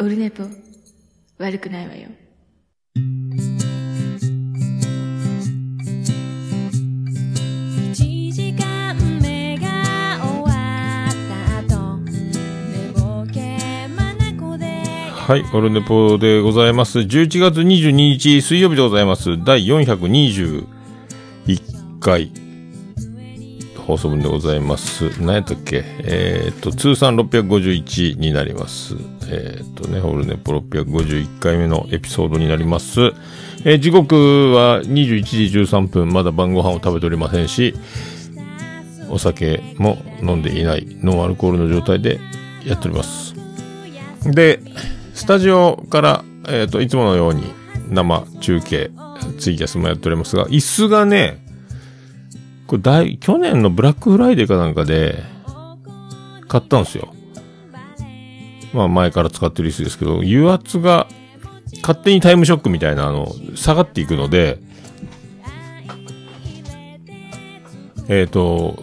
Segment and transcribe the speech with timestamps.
[0.00, 0.44] オルネポ、
[1.38, 2.08] 悪くないわよ。
[7.92, 10.52] 一時間目が終わ
[11.08, 12.12] った後寝
[12.92, 14.66] ぼけまなこで
[15.10, 17.00] はい、オルネポでございます。
[17.00, 19.36] 11月22日水曜日でございます。
[19.42, 20.64] 第421
[21.98, 22.30] 回
[23.84, 25.10] 放送分でございます。
[25.20, 25.82] 何やったっけ？
[26.04, 28.94] えーっと、通算651になります。
[29.30, 33.12] えーっとね、オルネポ651回目のエピソードになります。
[33.64, 37.74] えー時刻は21時13分、まだ晩ご飯を食べておりませんし、
[39.10, 42.20] お酒も飲んでいないノンアルコールの状態で
[42.64, 43.34] やっております。
[44.24, 44.60] で、
[45.14, 47.42] スタジオから、えっ、と、いつものように
[47.90, 48.90] 生中継、
[49.38, 51.44] ツイキャスもやっておりますが、椅子がね、
[52.66, 55.22] これ大、去年のブラックフライデーかなんかで、
[56.48, 57.12] 買ったんですよ。
[58.72, 61.06] まあ前から使ってる椅子ですけど、油圧が
[61.82, 64.58] 勝手にタイムショックみたいな、あの、下がっていくので、
[68.08, 68.82] えっ、と、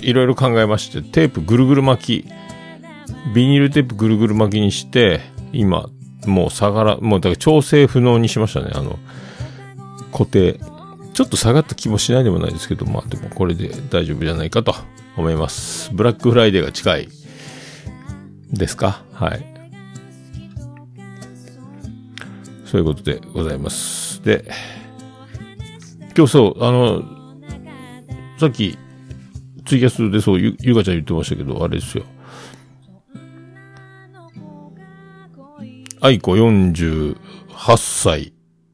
[0.00, 2.28] いろいろ考えまして、テープぐるぐる巻き、
[3.34, 5.20] ビニールテープぐるぐる巻きにして、
[5.52, 5.88] 今、
[6.26, 8.70] もう下がら、もうだから調整不能にしましたね。
[8.74, 8.98] あの、
[10.12, 10.60] 固定。
[11.14, 14.74] ちょっと下がった気もしないでもないですけど、まあでもこれで大丈夫じゃないかと
[15.16, 15.90] 思います。
[15.92, 17.08] ブラックフライデーが近い
[18.52, 19.04] ですか？
[19.12, 19.46] はい。
[22.64, 24.22] そういうことでございます。
[24.22, 24.50] で、
[26.16, 27.02] 今日そう、あの、
[28.38, 28.78] さっき、
[29.66, 32.04] ツイキャスでそう、ゆ、ゆかちゃん言ってましたけど、あれですよ。
[36.00, 37.16] 愛子48
[37.76, 38.32] 歳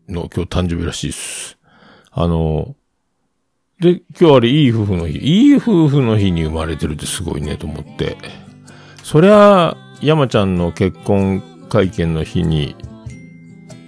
[0.09, 1.59] の今日誕生日らしいです。
[2.11, 2.75] あの、
[3.81, 5.19] で、今日あれいい夫婦の日。
[5.19, 8.17] いい夫婦の日に生まれてるってすごいねと思って。
[9.09, 12.77] そりゃ、山ちゃんの結婚会見の日に、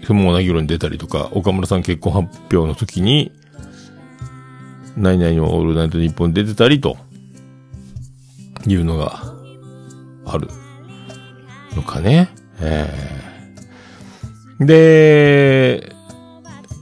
[0.03, 3.31] 不毛な議論に出たりとか、岡村さん結婚発表の時に、
[4.97, 6.97] 何々のオールナイトニッポンに出てたりと、
[8.67, 9.21] いうのが
[10.25, 10.49] ある
[11.77, 12.31] のかね。
[12.59, 12.91] え
[14.59, 15.93] えで、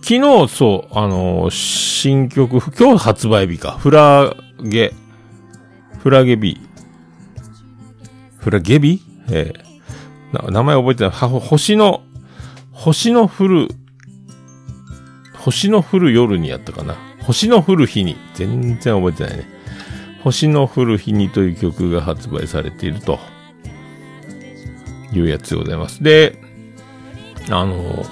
[0.04, 4.94] 昨日、そう、あの、新曲、今日発売日か、フラゲ、
[5.98, 6.67] フラゲビ
[8.38, 9.68] フラゲビええ
[10.32, 11.10] 名前覚えてない。
[11.12, 12.02] 星の、
[12.72, 13.68] 星の降る、
[15.34, 16.96] 星の降る夜にやったかな。
[17.22, 18.16] 星の降る日に。
[18.34, 19.48] 全然覚えてないね。
[20.22, 23.18] 星の降る日にという曲が発売されていると
[25.12, 26.02] いうやつでございます。
[26.02, 26.40] で、
[27.50, 28.04] あの、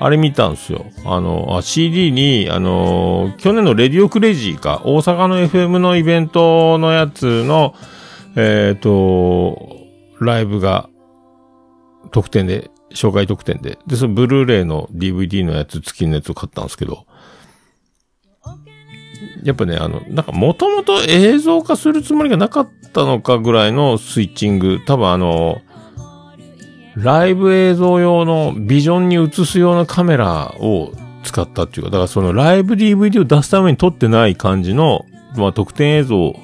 [0.00, 0.86] あれ見たんですよ。
[1.04, 7.74] あの、あ CD に、あの、去年のレディオクレイジーか、大阪の FM のイベントのやつの、
[8.36, 9.76] えっ、と、
[10.20, 10.88] ライブが、
[12.12, 13.78] 特典で、紹介特典で。
[13.86, 17.06] で、そのブルーレイの DVD のやつ、付きのやつを買ったんですけど、
[19.42, 25.60] やっぱね、あの、なんかもともと映像化するつもりがなかったのかぐらいのスイッチング、多分あの、
[26.96, 30.92] ライブ映像用のビジョンに映すようなカメラを
[31.22, 36.34] 使ったっていうか、だからそのライブ DVD を出すために撮ってない感じの、まあ特典映像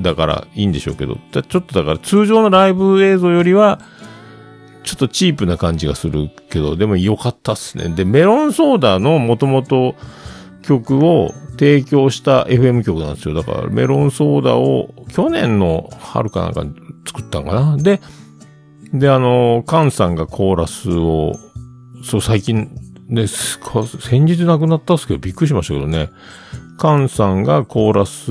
[0.00, 3.80] だからいいんでしょうけど、ちょっとだから通常のライブ映像よりは、
[4.84, 7.88] ちょっとチープな感じがするけど、でも良かったっすね。
[7.90, 9.94] で、メロンソーダの元々
[10.62, 13.34] 曲を提供した FM 曲なんですよ。
[13.34, 16.64] だからメロンソーダを去年の春かなんか
[17.06, 17.76] 作ったんかな。
[17.76, 18.00] で、
[18.92, 21.34] で、あの、カンさんがコーラスを、
[22.02, 22.70] そう、最近、
[23.08, 26.10] ね、先日亡くなったっすけど、びっくりしましたけどね。
[26.78, 28.30] カンさんがコーラス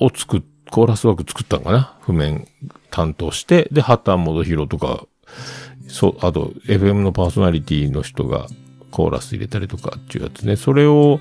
[0.00, 1.96] を作っ、コーラス枠作ったんかな？
[2.00, 2.48] 譜面
[2.90, 5.06] 担当して、で、ハタンモドヒロとか、
[5.88, 8.46] そう、あと、FM のパーソナリティの人が
[8.90, 10.56] コーラス入れたりとかっていうやつね。
[10.56, 11.20] それを、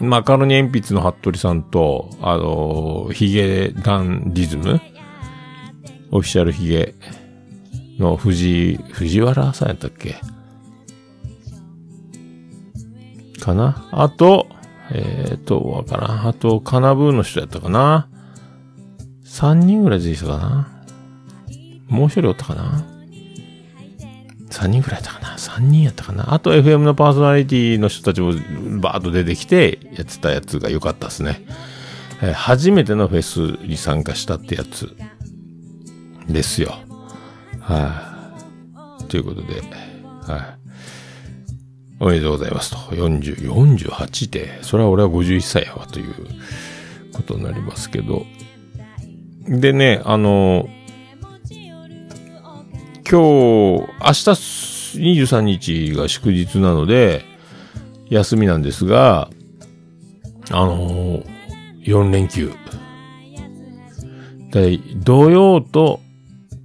[0.00, 4.80] マカロニ鉛筆の服部さんと、あの、ヒゲダンディズム？
[6.10, 6.94] オフィシャルヒゲ
[7.98, 10.16] の藤井、藤原さんやったっけ？
[13.40, 13.88] かな？
[13.92, 14.48] あと、
[14.94, 16.28] えっ、ー、と、わからん。
[16.28, 18.08] あと、カナブーの人やったかな。
[19.24, 20.68] 三人ぐらい出てきたかな。
[21.88, 22.84] もう一人おったかな。
[24.50, 25.38] 三人ぐらいやったかな。
[25.38, 26.34] 三人やったかな。
[26.34, 28.32] あと FM のパーソナリティの人たちも
[28.80, 31.44] バーッと出てきてやってたやつが良かったですね。
[32.22, 34.94] えー初めてのフェスに参加したってやつ
[36.28, 36.74] ですよ。
[37.60, 38.26] は
[39.00, 39.62] い、ということで、
[40.26, 40.61] はい、
[42.02, 42.76] おめでとうございますと。
[42.96, 46.12] 40、48で、それは俺は51歳やわという
[47.12, 48.26] ことになりますけど。
[49.46, 50.68] でね、あの、
[51.48, 53.86] 今日、明日
[54.98, 57.24] 23日が祝日なので、
[58.10, 59.30] 休みなんですが、
[60.50, 61.22] あの、
[61.84, 62.50] 4連休。
[64.50, 66.00] で、土曜と、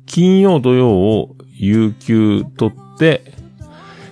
[0.07, 3.36] 金曜土曜を有給取って、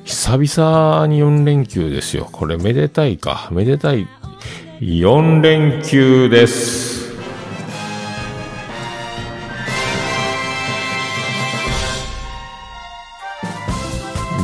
[0.05, 2.29] 久々に4連休ですよ。
[2.31, 3.49] これめでたいか。
[3.51, 4.07] めでたい。
[4.79, 7.11] 4連休です。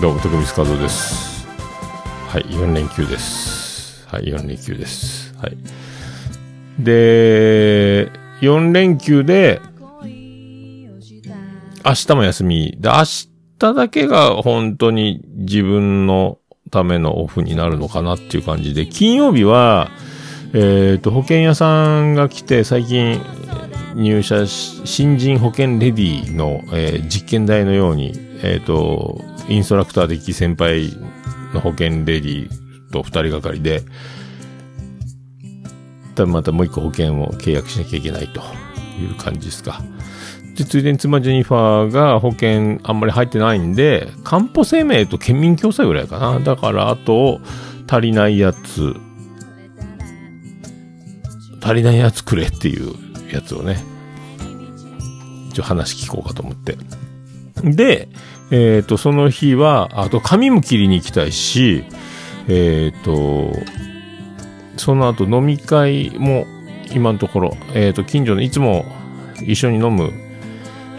[0.01, 1.45] どうも、徳光和夫です。
[2.27, 4.07] はい、4連休です。
[4.07, 5.35] はい、4連休です。
[5.37, 5.55] はい。
[6.79, 8.11] で、
[8.41, 9.61] 4連休で、
[11.85, 12.77] 明日も休み。
[12.79, 13.30] で、明日
[13.61, 16.39] ただけが本当に自分の
[16.71, 19.91] ためのオフになるのかなっていう感じで、金曜日は、
[20.55, 23.21] えっ、と、保険屋さんが来て、最近
[23.93, 30.89] 入社し、新人保険レディの、えー実験台のように、えっ、と、インストラクター的先輩
[31.53, 32.49] の保険レディ
[32.91, 33.83] と二人がかりで、
[36.15, 38.41] 多分またもう一個保険を契約しなきゃいけないと
[38.99, 39.83] いう感じですか。
[40.55, 46.39] で、ついでに妻ジェニファーが保険あんまり入ってないんで、かんぽ生命と県民共済ぐらいかな。
[46.39, 47.39] だから、あと、
[47.89, 48.95] 足りないやつ、
[51.61, 52.93] 足りないやつくれっていう
[53.31, 53.83] やつをね、
[55.49, 56.77] 一応話聞こうかと思って。
[57.63, 58.09] で、
[58.51, 61.83] えっ、と、その日は、あと髪も切りに行きたいし、
[62.47, 63.53] えっ、と、
[64.77, 66.45] その後飲み会も
[66.93, 68.85] 今のところ、えっ、と、近所のいつも
[69.45, 70.11] 一緒に飲む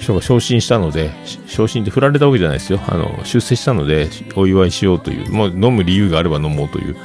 [0.02, 1.10] 人が昇進したので、
[1.46, 2.80] 昇進って振られたわけじゃないですよ。
[2.88, 6.96] あの、出世したので、お祝いしようという、もう飲む理由があれば飲もうという。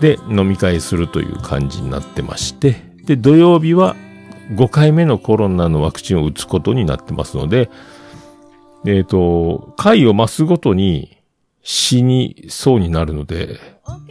[0.00, 3.96] で、飲み会するという感じになってまして、で、土曜日は
[4.52, 7.70] 5回目のコロナのワクチンを打つことになってますので、
[8.86, 11.18] えっ、と、回を増すごとに
[11.62, 13.58] 死にそうになるので、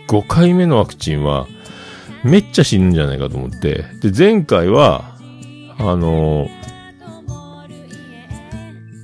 [0.09, 1.47] 5回目のワクチンは
[2.23, 5.15] めっちゃ死ぬんじゃないかと思って、で、前回は、
[5.79, 6.49] あの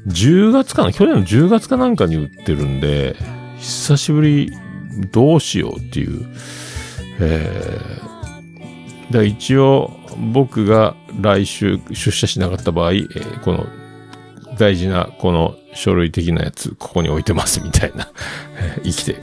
[0.08, 3.16] 10月かな去年の10月かなんかに打ってるんで、
[3.58, 4.52] 久しぶり、
[5.12, 6.26] どうしようっていう。
[7.20, 9.92] えー、だから一応、
[10.34, 13.66] 僕が来週出社しなかった場合、えーこの、
[14.58, 18.08] 大事な、この書類的なやつ、ここに置いてますみたいな。
[18.84, 19.16] 生きて、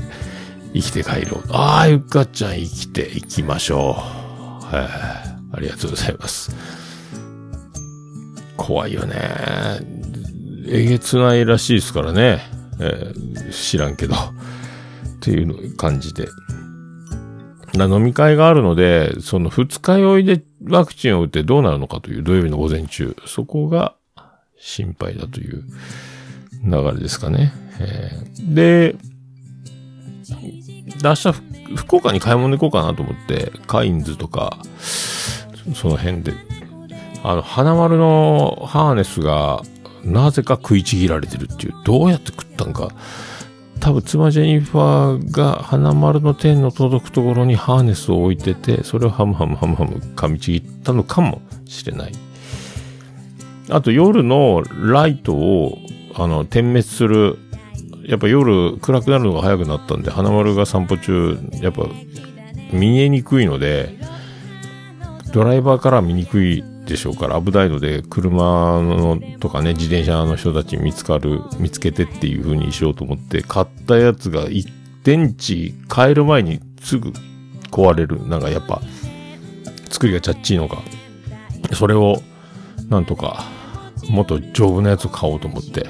[0.72, 1.44] 生きて帰ろう。
[1.50, 4.20] ああ、ゆかちゃん生きていきましょう。
[4.64, 6.54] はいありがとうございます。
[8.56, 9.99] 怖いよね。
[10.70, 12.40] えげつないらしいですからね。
[12.80, 14.14] えー知らんけど。
[14.14, 14.18] っ
[15.20, 16.28] ていう感じで。
[17.74, 23.16] な飲み会があるので、その二日酔いでワクチンを打ってどうなるのかという土曜日の午前中。
[23.26, 23.94] そこが
[24.58, 25.64] 心配だという
[26.64, 27.52] 流れですかね。
[27.80, 28.96] えーで、
[31.02, 31.32] 明日
[31.76, 34.58] 福岡に買い物行こうかなと思って、カインズとか、
[35.74, 36.32] その辺で、
[37.22, 39.62] あの、花丸のハーネスが、
[40.04, 42.90] なぜか食いちぎられてるっていう、どうやって食ったんか。
[43.80, 52.12] 多分、妻ジェニファーが花丸の天の届くところにハーネスを置いてて、それをハムハムハムハム噛みちぎったのかもしれない。
[53.70, 55.78] あと、夜のライトを、
[56.14, 57.38] あの、点滅する、
[58.04, 61.86] やっぱ夜暗くなるのが早くなったんで、花丸が散歩中、やっぱ
[62.72, 63.98] 見えにくいので、
[65.32, 74.68] ドライバーから見にくいでしょうから危ないので、車のとかね、自転車の人たち見つかる、見つけてっていう風にしようと思って、買ったやつが一
[75.02, 77.12] 電池変える前にすぐ
[77.70, 78.26] 壊れる。
[78.28, 78.80] なんかやっぱ、
[79.88, 80.82] 作りがチャッチーのか。
[81.72, 82.20] それを、
[82.88, 83.44] なんとか、
[84.08, 85.86] もっと丈夫なやつを買おうと思って、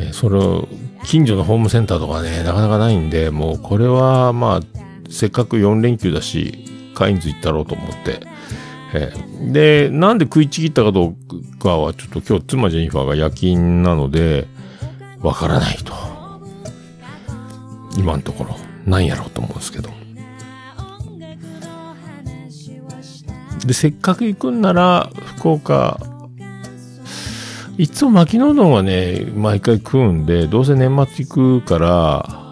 [0.00, 0.68] えそれを、
[1.04, 4.60] 近所のホームセンターとかね、なかなかないんで、もうこれは、まあ、
[5.08, 8.20] せっかく4連休だし、カインズ行ったろうと思って、
[8.94, 14.46] えーで、なんで食いちぎったかどうかは、ちょっと今日妻ジェニファーが夜勤なので、
[15.20, 15.92] わからないと。
[17.98, 19.90] 今のところ、なんやろうと思うんですけど。
[23.64, 26.00] で、せっかく行くんなら、福岡、
[27.78, 32.46] いつも巻きのうどんはね、毎回食うんで、どうせ年末行くから、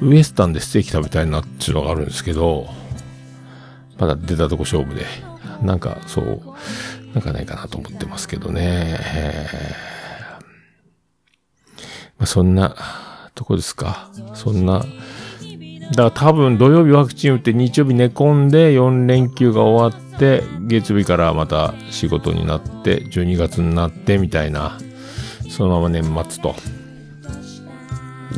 [0.00, 2.81] ウエスタンでステーキ食べたいなっていうのがあるんですけど、
[4.02, 5.06] まだ出たとこ勝負で、
[5.62, 6.42] なんかそう、
[7.14, 8.98] なんかないかなと思ってますけどね。
[12.18, 12.74] まあ、そんな
[13.36, 14.10] とこですか。
[14.34, 24.80] そんな、だから多分土曜日ワクチン打って日曜日寝込んで4連休が終わって月曜日からまた仕事になって12月になってみたいな
[25.48, 26.56] そのまま年末と、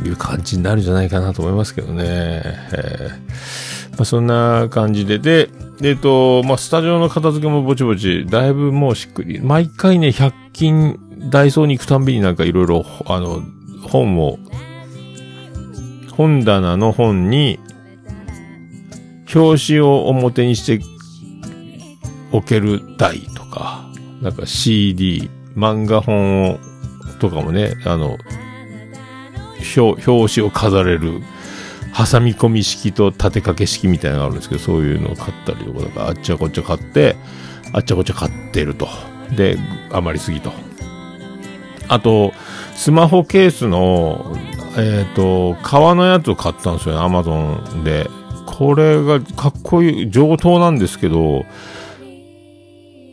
[0.05, 2.03] いう感じになるんじゃないかなと思いますけどね。
[2.05, 3.64] えー
[3.97, 5.49] まあ、そんな感じで、で、
[5.81, 10.99] えっと、まあ、スタジオの片付けもぼちぼち、だいぶもうしっくり、毎回ね、100均、
[11.29, 13.41] ダイソーに行くたんびになんかいろいろ、あの、
[13.83, 14.37] 本を、
[16.11, 17.59] 本棚の本に、
[19.33, 20.81] 表紙を表にして
[22.31, 23.89] 置ける台とか、
[24.21, 26.59] なんか CD、漫画本を、
[27.19, 28.17] とかもね、あの、
[29.77, 31.21] 表、表紙を飾れる、
[31.95, 37.15] 挟み込み式と立て掛け式みたいなのがあるんですけど、そういうのを買ったりとか、だからあっちゃこっちゃ買って、
[37.71, 38.87] あっちゃこっちゃ買ってると。
[39.35, 39.57] で、
[39.91, 40.51] 余りすぎと。
[41.87, 42.33] あと、
[42.75, 44.35] スマホケースの、
[44.77, 48.09] えっ、と、革のやつを買ったんですよね、アマゾンで。
[48.45, 51.45] これがかっこいい、上等なんですけど、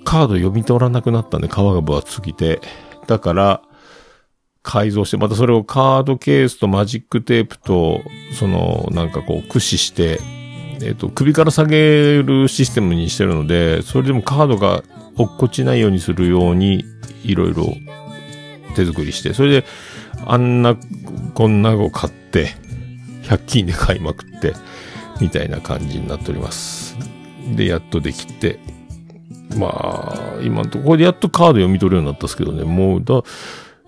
[0.04, 2.60] カード読み取らなくなったんで、革が分厚すぎて。
[3.06, 3.62] だから、
[4.62, 8.00] 改造して、またそれをカードケースとマジックテープと、
[8.38, 10.20] その、なんかこう、駆使して、
[10.82, 14.82] えっ、と、首から下げるシステムにしてるので、それでもカードが
[15.16, 16.84] 落っこちないようにするように、
[17.24, 17.74] いろいろ
[18.74, 19.66] 手作りして、それで、
[20.26, 20.76] あんな、
[21.34, 22.48] こんなを買って、
[23.24, 24.54] 100均で買いまくって、
[25.20, 26.96] みたいな感じになっております。
[27.54, 28.58] で、やっとできて、
[29.56, 33.22] まあ、今のところでやっとカード読み取るようになったんですけどね、もう、だ、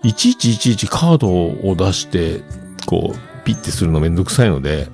[0.03, 2.41] いちいちいちいちカードを出して、
[2.85, 4.87] こう、ピッてするのめんどくさいので、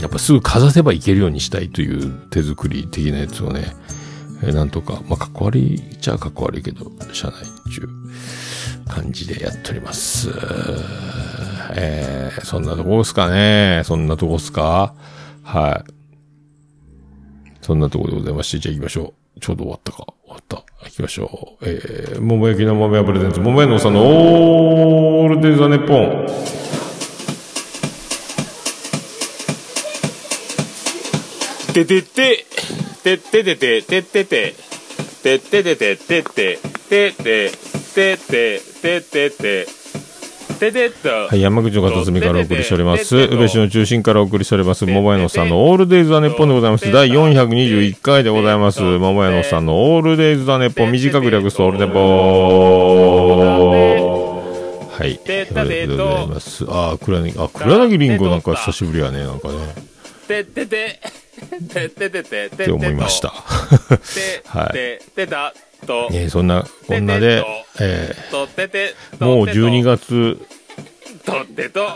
[0.00, 3.74] やっぱすぐかざせばいけるようにしたいという手作り的なやつをね、
[4.42, 7.34] えーなんとか、まあ、かっこ悪いっちゃかっこ悪いけど、社内
[7.72, 7.88] 中
[8.86, 10.30] 感じでやっております。
[11.74, 13.82] えー、そんなとこですかね。
[13.84, 14.94] そんなとこですか？
[15.42, 15.92] はい。
[17.60, 19.40] そんなとこでございまして、じゃあ行きましょう。
[19.40, 20.06] ちょうど終わったか。
[20.30, 20.62] 終わった。
[20.84, 21.64] 行きましょう。
[21.68, 26.26] えー、桃焼きの豆屋プレゼンツ、桃屋のおさんのオールデイザネポン。
[31.74, 32.46] ててて、
[33.02, 34.54] ててててて、てててて、
[35.22, 37.50] ててててて、ててて、ててて、
[37.92, 39.79] ててて、てってて、て
[40.60, 41.08] てっと。
[41.08, 43.16] はい、山口の片隅からお送りしております。
[43.16, 44.84] 宇部市の中心からお送りしております。
[44.84, 46.92] 桃屋のさんのオールデイズ・ザ・ネッポンでございます。
[46.92, 48.82] 第421回でございます。
[48.82, 50.92] 桃屋のさんのオールデイズ・ザ・ネッポン。
[50.92, 52.00] 短く略すとオールネポ
[54.90, 55.16] はい。
[55.18, 56.64] ということでございます。
[56.68, 59.54] あー、黒柳、あ、黒柳りんごなんか久しぶりやね、なんかね。
[60.28, 61.00] てって
[61.40, 63.30] て、てっててて、って思いました。
[63.30, 65.54] て、はいて、てた、
[65.86, 67.44] と、えーそんな、こんなで、
[67.80, 68.14] え
[69.18, 70.38] もう12月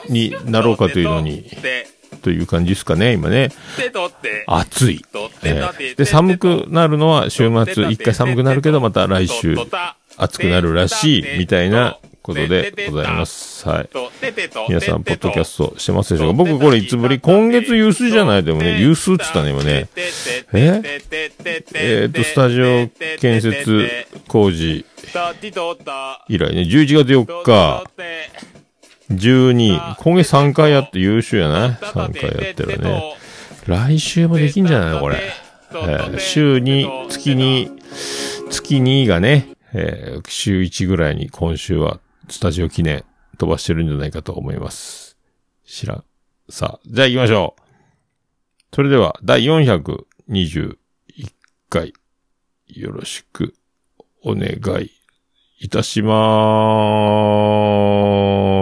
[0.08, 1.86] になろうかというのに、て、
[2.22, 3.50] という感じですかね、今ね。
[4.46, 5.04] 暑い。
[5.42, 9.56] えで、寒くなるのは週末、一回寒くなるけど、また来週、
[10.16, 13.26] 暑くなるらしい、みたいなことでございま。
[13.26, 13.68] す。
[13.68, 13.88] はい。
[14.68, 16.32] 皆さん、ポッドキャストしてますでしょうか？
[16.32, 19.88] 僕、これいつぶり今月ユースじゃないでもね、ユースって言ったね、今ね。
[20.54, 20.82] え？
[21.74, 22.88] えーと、スタジオ
[23.20, 24.86] 建設工事
[26.28, 27.84] 以来ね、11月4日、
[29.10, 31.74] 12、今月3回やって優秀やな。
[31.74, 33.16] 3回やってるね。
[33.66, 35.18] 来週もできんじゃないのこれ。
[35.74, 37.70] えー週に、月に、
[38.50, 43.04] 月2がね、えー週1ぐらいに今週はスタジオ記念
[43.38, 45.16] 飛ばしてるんじゃないかと思います。
[45.66, 46.04] 知らん。
[46.48, 47.62] さあ、じゃあ行きましょう。
[48.74, 50.76] それでは、第421
[51.68, 51.92] 回、
[52.66, 53.54] よろしく
[54.22, 54.52] お願
[54.82, 54.90] い
[55.60, 56.14] いたしま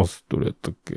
[0.03, 0.25] ーす。
[0.29, 0.97] どれやったっけ？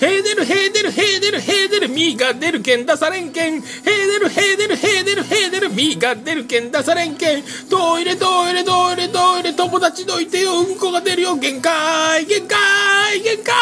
[0.00, 3.60] ヘーデル、ヘーデル、ヘーデル、ヘーデル、ミーが出るけん出されんけん。
[3.60, 7.42] ヘーデル、ヘーデル、ヘーデル、ヘーデル、ミーが出るけん出されんけん。
[7.68, 13.54] トイレ、トイレ、トイレ、トイレ、友達どいてよ、うんこが出るよ、限界、限界、限界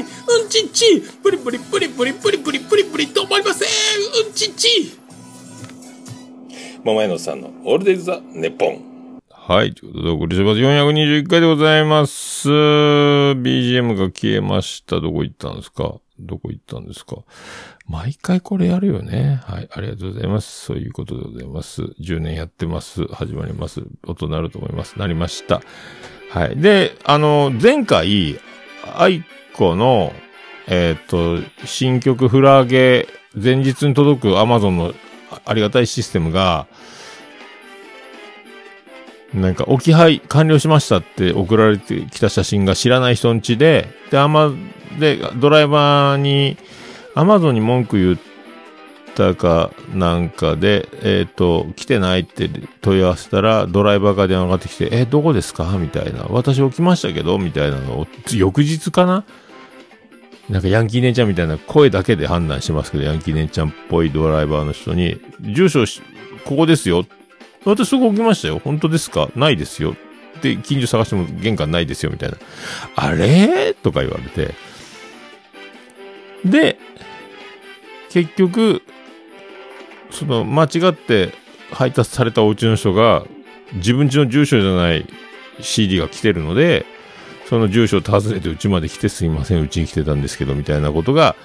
[0.00, 3.68] うんちっち、プリプリプリプリプリプリプリプリ止まりません、
[4.26, 4.98] うんちっち。
[6.84, 8.87] 桃屋のさんのオールデイズ・ザ・ネポン。
[9.48, 9.72] はい。
[9.72, 10.60] ということでお送りします。
[10.60, 12.50] 421回でございます。
[12.50, 15.00] BGM が消えました。
[15.00, 15.94] どこ行ったんですか？
[16.20, 17.16] どこ行ったんですか？
[17.86, 19.40] 毎回これやるよね。
[19.46, 19.68] はい。
[19.72, 20.66] ありがとうございます。
[20.66, 21.80] そういうことでございます。
[21.98, 23.06] 10年やってます。
[23.06, 23.84] 始まります。
[24.06, 24.98] 音鳴ると思います。
[24.98, 25.62] なりました。
[26.28, 26.56] はい。
[26.60, 28.38] で、あの、前回、
[28.98, 29.24] アイ
[29.54, 30.12] コの、
[30.66, 34.92] えっ、と、新曲フラゲ、前日に届く Amazon の
[35.46, 36.66] ありがたいシステムが、
[39.34, 44.52] なんか、置き配完了しましたって送られてきた写真が知らない人ん家で、で、アマ、
[44.98, 46.56] で、ドライバーに、
[47.14, 48.18] アマゾンに文句言っ
[49.18, 52.48] たーかなんかで、えっ、と、来てないって
[52.80, 56.26] 問い合わせたら、ドライバーが電話がかかってきて、え、どこですかみたいな。
[56.30, 59.24] 私起きましたけどみたいなのを、翌日かな？
[60.48, 66.00] なんかヤンキー姉ちゃんみたいな声だけで判断しますけど、ヤンキー姉ちゃんっぽいドライバーの人に、住所し、
[66.44, 67.04] ここですよ。
[67.68, 68.60] 私そこ起きましたよ。
[68.62, 69.28] 本当ですか？
[69.34, 69.94] ないですよ。
[70.40, 72.36] で、近所探しても玄関ないですよ、みたいな。
[72.96, 73.74] あれ？
[73.74, 74.54] とか言われて。
[76.44, 76.78] で、
[78.10, 78.82] 結局、
[80.10, 81.34] その、間違って
[81.70, 83.26] 配達されたお家の人が、
[83.74, 85.06] 自分家の住所じゃない
[85.60, 86.86] CD が来てるので、
[87.48, 91.36] その住所を訪ねてうちまで来てすいません、うちに来てたんですけど、みたいなことが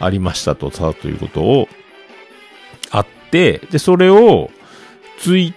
[0.00, 1.68] ありましたと、さ、ということを、
[2.90, 4.50] あって、で、それを、
[5.20, 5.54] ツイッ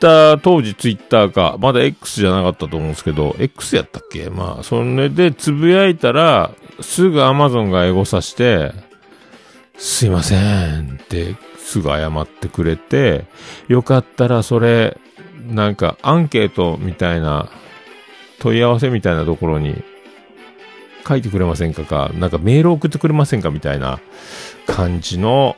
[0.00, 4.30] ター、当時ツイッターか、まだ X じゃなかったと思うんですけど、X やったっけ？
[4.30, 8.72] まあ、それでつぶやいたら、すぐ Amazon がエゴさして、
[9.76, 13.26] すいませんって、すぐ謝ってくれて、
[13.68, 14.96] よかったらそれ、
[15.46, 17.48] なんかアンケートみたいな、
[18.40, 19.82] 問い合わせみたいなところに
[21.06, 23.50] 書いてくれませんかか、なんかメール送ってくれませんか？
[23.50, 24.00] みたいな
[24.66, 25.56] 感じの、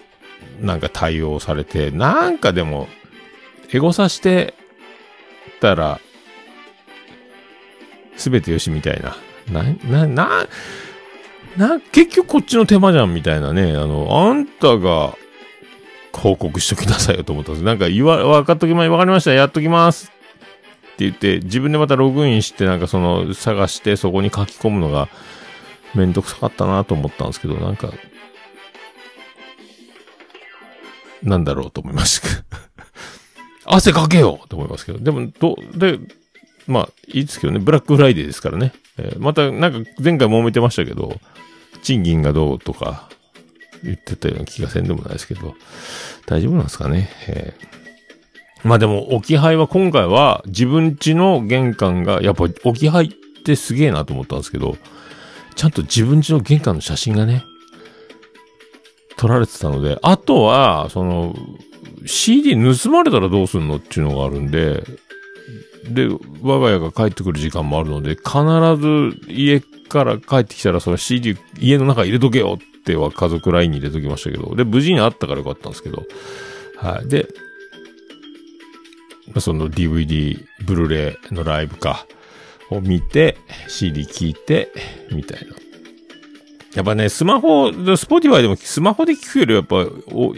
[0.60, 2.88] なんか対応されて、なんかでも、
[3.72, 4.54] エゴさして
[5.60, 6.00] たら、
[8.16, 9.16] すべてよしみたいな。
[9.50, 10.46] な、な、な、
[11.56, 13.72] な、結局こっちの手間じゃんみたいなね。
[13.72, 15.16] あの、あんたが
[16.12, 17.64] 報告しときなさいよと思ったんです。
[17.64, 20.12] なんか言わ、わかっときま、わかりました、やっときます。
[20.92, 25.08] って言って、自分でまたログインして、なんかその、探してそこに書き込むのが
[25.94, 27.90] めんどくさかったなと思ったんですけど、なんか、
[31.22, 32.71] なんだろうと思いました。
[33.74, 34.98] 汗かけようと思いますけど。
[34.98, 35.98] でも、ど、で、
[36.66, 38.72] まあ、いいですけどね、ブラックフライデーですからね。
[38.98, 41.18] えーまた、なんか前回揉めてましたけど、
[41.82, 43.08] 賃金がどうとか
[43.82, 45.54] 言ってたような気がせんでもないですけど、
[46.26, 47.10] 大丈夫なんですかね。
[47.28, 47.82] えー
[48.64, 53.08] まあでも、置き配は今回は自分家の玄関が、やっぱ置き配っ
[53.44, 54.76] てすげえなと思ったんですけど、
[55.56, 57.44] ちゃんと自分家の玄関の写真がね、
[59.16, 61.34] 撮られてたので、あとは、その、
[62.06, 64.84] CD 盗まれたらどうすんのっていうのがあるんで、
[65.88, 66.08] で、
[66.42, 68.40] 我が家が帰ってくる時間もあるので、必
[68.76, 76.04] ず家から帰ってきたらその CD 家の中入れとけよっては家族 LINE に入れときましたけど、で、無事にあったからよかったんですけど、
[76.76, 77.08] はい。
[77.08, 77.28] で、
[79.38, 82.06] その DVD、ブルーレイのライブか、
[82.70, 83.36] を見て、
[83.68, 84.72] CD 聞いて、
[85.12, 85.54] みたいな。
[86.74, 89.86] やっぱね、スマホ、 Spotify でもスマホで聞くよりやっぱ、や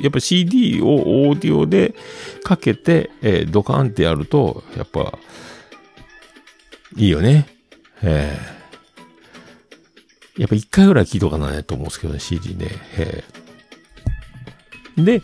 [0.09, 0.87] っぱ CD を
[1.29, 1.95] オーディオで
[2.43, 5.17] かけて、えードカンってやると、やっぱ、
[6.97, 7.47] いいよね。
[8.03, 8.55] えー
[10.37, 12.67] やっぱ一回ぐらい聞いとかなねと思うんですけどね、CD ね。
[12.99, 15.23] えーで、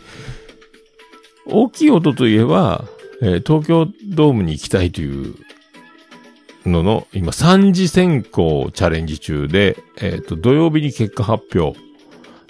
[1.45, 2.85] 大きい音といえば、
[3.21, 5.35] えー東京ドームに行きたいという
[6.65, 11.79] のの、今3次選考チャレンジ中で、えっ、と、土曜日に結果発表。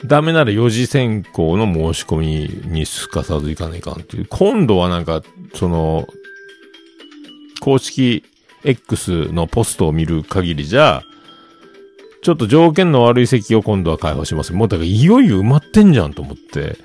[0.06, 4.26] ダメなら4次選考の申し込みにすかさず行かないかんっていう。
[4.30, 5.22] 今度はなんか、
[5.54, 6.08] その、
[7.60, 8.24] 公式
[8.64, 11.04] X のポストを見る限りじゃ、
[12.24, 14.54] ちょっと条件の悪い席を今度は開放します。
[14.54, 16.78] もうだからいよいよ埋まってんじゃんと思って。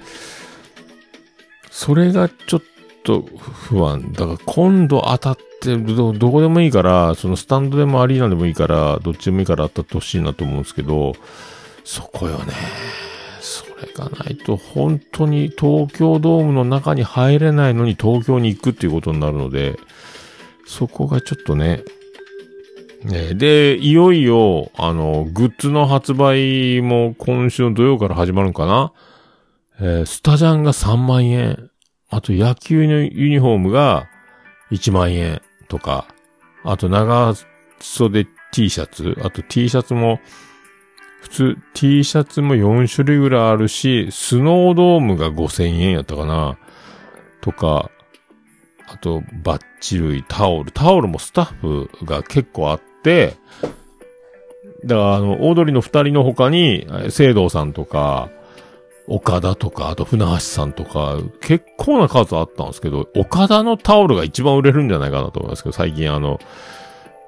[1.70, 2.66] それがちょっと
[3.06, 4.12] と不安。
[4.12, 11.14] だから今度当たってど、どこでもいいから、そのスタンドでもアリーナでもいいから、どっちでもいいから当たってほしいなと思うんですけど、
[11.84, 12.52] そこよね。
[13.40, 19.78] それがないと本当に東京ドームの中に入れないのに東京に行くっていうことになるので、
[20.66, 21.84] そこがちょっとね、
[23.04, 28.92] ねで、いよいよ、あの、グッズの発売も今週の土曜から始まるのかな？
[29.78, 31.70] えースタジャンが3万円。
[32.08, 34.08] あと野球のユニフォームが
[34.70, 36.06] 1万円とか。
[36.64, 37.34] あと長
[37.80, 39.16] 袖 T シャツ。
[39.22, 40.20] あと T シャツも、
[41.20, 46.58] 普通 T シャツも4種類ぐらいあるし、スノードームが5000円やったかな。
[47.40, 47.90] とか、
[48.88, 50.70] あと、バッチ類、タオル。
[50.70, 53.34] タオルもスタッフが結構あって、
[54.84, 58.30] だから、あの、オードリーの二人の他に、え聖堂さんとか、
[59.08, 66.40] 岡田とか、あと船橋さんとか、結構な数あったんですけど、岡田のタオルが一番売れるんじゃないかなと思いますけど、最近あの、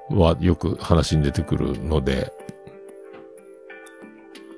[0.09, 2.33] はよく話に出てくるので、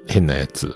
[0.08, 0.76] 変なやつ。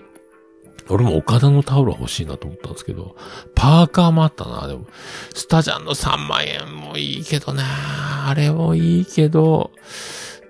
[0.87, 3.15] 俺も岡田のタオルは欲しいなと思ったんですけど、
[3.55, 4.85] パーカーもあったな、でも。
[5.33, 7.63] スタジャンの3万円もいいけどな、
[8.27, 9.71] あれもいいけど、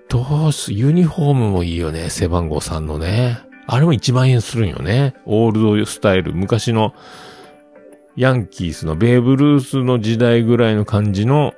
[0.08, 3.46] どうす、ユニフォームもいいよね、背番号3のね。
[3.66, 5.14] あれも1万円するんよね。
[5.24, 6.94] オールドスタイル、昔の
[8.16, 11.54] ヤンキースのベーブ・ルースの時代ぐらいの感じの、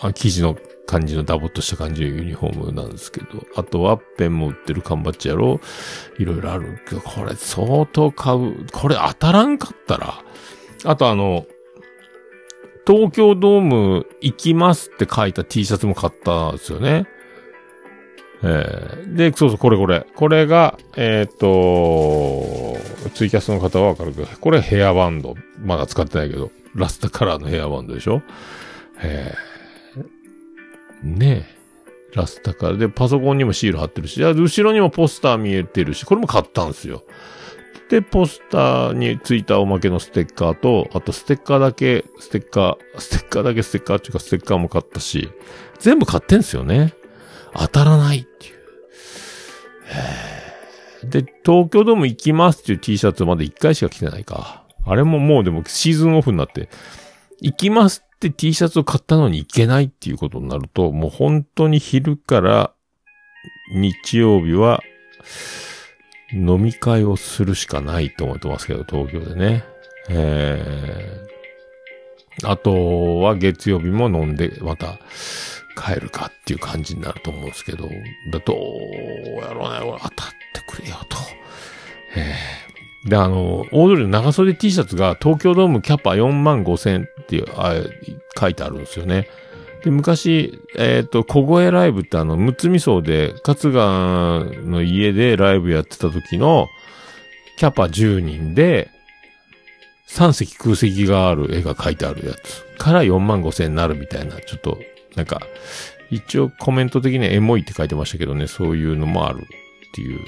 [0.00, 5.60] あ生地の感じのダボっとした感じのユニフォームなんですけど、あとはペンも売ってる缶バッジやろ
[6.18, 8.66] いろいろあるけど、これ相当買う。
[8.72, 10.14] これ当たらんかったら、
[10.84, 11.46] あとあの、
[12.86, 17.06] 東京ドーム行きますって書いた T シャツも買ったんですよね。
[18.42, 20.06] えー、で、そうそう、これこれ。
[20.14, 22.76] これが、えっ、と、
[23.14, 25.34] ツイキャスの方はわかるけど、これヘアバンド。
[25.60, 28.22] まだ使ってないけど、ラストカラーのヘアバンドでしょ？
[29.00, 31.58] えー、ねえ。
[32.14, 37.02] ラスタカラーで、パソコンにもシール貼ってるし、後ろにもポスター見えてるし、これも買ったんですよ。
[37.90, 45.30] で、ポスターについたおまけのステッカーと、あとステッカーだけ、ステッカー、ステッカーだけステッカーっていうかステッカーも買ったし、
[45.78, 46.94] 全部買ってんすよね。
[47.58, 48.58] 当たらないっていう。
[51.10, 54.64] で、東京ドーム行きますっていう T シャツまで1回しか着てないか。
[54.84, 56.68] あれももうでもシーズンオフになって、
[57.40, 62.72] 行きますって T シャツを買ったのに行けないっていうことになると、もう本当に昼から
[63.72, 64.82] 日曜日は
[66.32, 69.64] 飲み会をするしかないと思ってますけど、東京でね。
[70.10, 74.98] えー、あとは月曜日も飲んで、また
[75.78, 77.88] 帰るかっていう感じになると思うんですけど、
[78.30, 81.16] だどうやろうね、俺当たってくれよと。
[82.16, 87.74] えー、で、あの、大通りの長袖 T シャツが東京ドームキャパ4万5千っていう、あ
[88.38, 89.28] 書いてあるんですよね。
[89.84, 93.76] で、昔、えっ、と、小声ライブってあの、むつみ荘で、春日
[94.66, 96.68] の家でライブやってた時の、
[97.58, 98.90] キャパ10人で、
[100.08, 104.78] 3席空席がある絵が書いてあるやつから4万5千になるみたいな、ちょっと、
[105.18, 105.42] なんか、
[106.10, 110.20] 一応コメント的にはエモいって書いてましたけどね、そういうのもあるっていう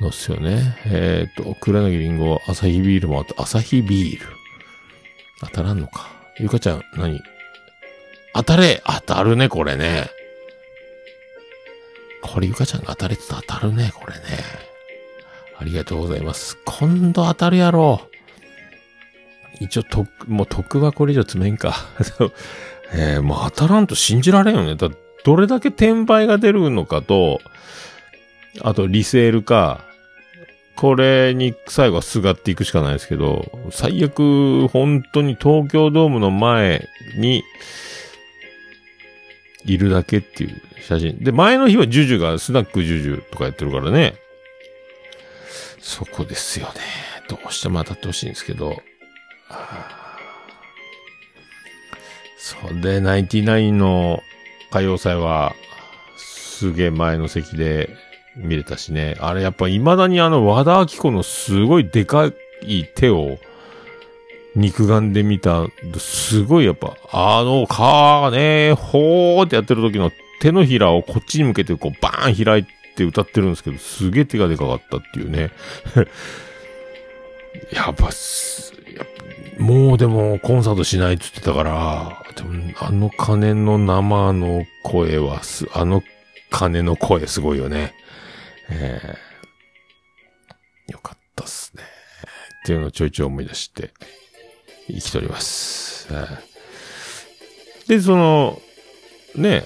[0.00, 0.78] のっすよね。
[0.86, 4.26] えっ、と、黒柳りんご、アサヒビールもあと、アサヒビール？
[5.40, 6.08] 当たらんのか。
[6.40, 7.20] ゆかちゃん、何？
[8.34, 10.08] 当たれ当たるね、これね。
[12.22, 14.22] これゆかちゃんが当たれってた当たるね、これね。
[15.58, 16.56] ありがとうございます。
[16.64, 18.00] 今度当たるやろ
[19.60, 19.64] う。
[19.64, 21.74] 一応、と、もう得はこれ以上詰めんか。
[22.92, 24.76] えー、もう当たらんと信じられんよね。
[24.76, 24.90] だ
[25.24, 27.40] どれだけ転売が出るのかと、
[28.62, 29.80] あとリセールか、
[30.76, 37.42] これに最後はすがっていくしかないですけど、最悪、本当に東京ドームの前に、
[39.64, 41.18] いるだけっていう写真。
[41.18, 44.14] で、前の日はジュジュがスナックジュジュとかやってるからね。
[45.80, 46.72] そこですよね。
[47.28, 48.82] どうしても当たってほしいんですけど。
[49.50, 49.97] あ
[52.48, 54.22] そうで、ナインティナインの
[54.70, 55.54] 歌謡祭は、
[56.16, 57.90] すげえ前の席で
[58.36, 59.18] 見れたしね。
[59.20, 62.32] あれやっぱ未だにあの和田明子のすごいでか
[62.62, 63.38] い手を
[64.56, 65.66] 肉眼で見た、
[65.98, 75.50] すごいやっぱ、あの、かーねー、ほーってやってる時の手のひらをこっちに向けてこうバーン開いて歌ってるんですけど、すげえ手がでかかったっていうね。
[77.72, 78.08] やっぱ、
[79.58, 86.02] もうでもコンサートしないって言ってたから、でもあの鐘の生の声はす、あの
[86.50, 87.94] 鐘の声すごいよね。
[88.70, 91.82] えー、よかったっすね。
[91.82, 91.86] っ
[92.66, 93.90] ていうのをちょいちょい思い出して、
[94.86, 96.08] 生きております。
[96.10, 96.48] えー
[97.88, 98.60] で、その、
[99.34, 99.64] ね、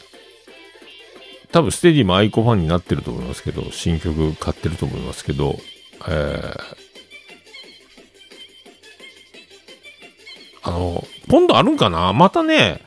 [1.50, 5.58] 多分ステディもアイコファンになってると思いますけど、新曲買ってると思いますけど、
[6.08, 6.76] えー、
[10.62, 12.12] あの、今度あるんかな？
[12.12, 12.80] またね、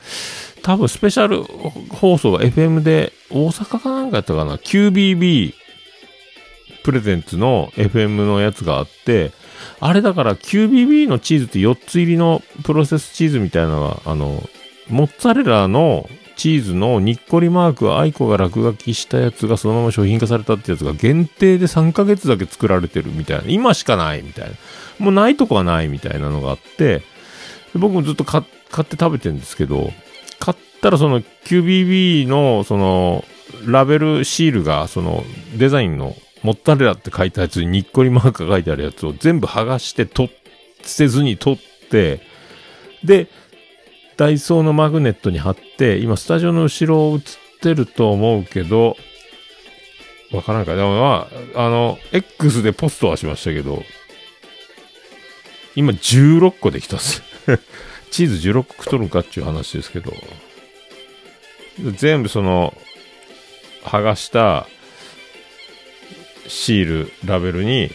[0.62, 1.44] 多分スペシャル
[1.94, 5.54] 放送が FM で大阪かなんかやったかな ?QBB
[6.82, 9.32] プレゼンツの FM のやつがあって、
[9.80, 14.42] あれだから QBB のチーズって4つ入りのプロセスチーズみたいなのが、あの、
[14.88, 23.44] モッツァレラのチーズのにっこりマークアイコが落書きしたやつがそのまま商品化されたってやつが限定で3ヶ月だけ作られてるみたいな。
[23.48, 24.54] 今しかないみたいな。
[24.98, 27.02] もうないとこはないみたいなのがあって、
[27.76, 29.90] 僕もずっと買買って食べてるんですけど、
[30.38, 33.24] 買ったらその QBB のその
[33.66, 35.24] ラベルシールがその
[35.56, 40.30] デザインのモッツァレラって書いたやつににっこりマークが書いてあるやつを全部剥がして取っ、
[40.82, 42.20] 捨てずに取って、
[43.04, 43.28] で、
[44.16, 47.22] ダイソーのマグネットに貼って、今スタジオの後ろを映っ
[47.60, 48.96] てると思うけど、
[50.32, 50.74] わからんか。
[50.74, 53.82] でもまあ、あの、X でポストはしましたけど、
[55.74, 57.22] 今16個できたっす。
[58.10, 60.12] チーズ16個取るんかっていう話ですけど、
[61.78, 62.76] 全部その、
[63.84, 64.66] 剥がした
[66.48, 67.90] シール、ラベルに、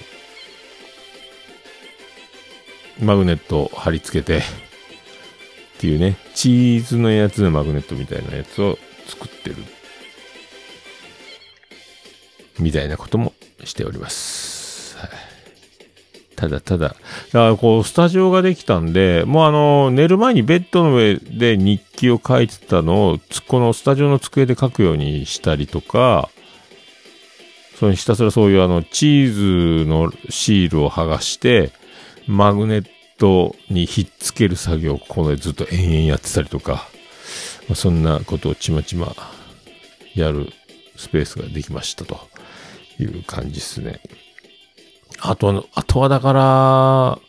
[3.00, 4.42] マグネットを貼り付けて、っ
[5.80, 9.56] ていうね、チーズのやつのマグネットみたいなやつを作ってる。
[12.60, 13.34] みたいなことも
[13.64, 14.51] しております。
[16.42, 16.98] ただただ、だか
[17.34, 26.30] らこう、スタジオができたんで、もうあの、寝る前にベッドの上で日記を書いてたのを、このスタジオの机で書くようにしたりとか、
[27.80, 31.74] そのひたすらそういうあの、チーズのシールを剥がして、
[32.26, 32.86] マグネッ
[33.20, 36.90] トにひっつける作業をここでずっと延々やってたりとか、
[37.68, 39.16] まあ、そんなことをちまちま
[40.16, 40.52] やる
[40.96, 42.20] スペースができましたと
[43.00, 44.02] いう感じですね。
[45.22, 47.20] あと、あとはだから、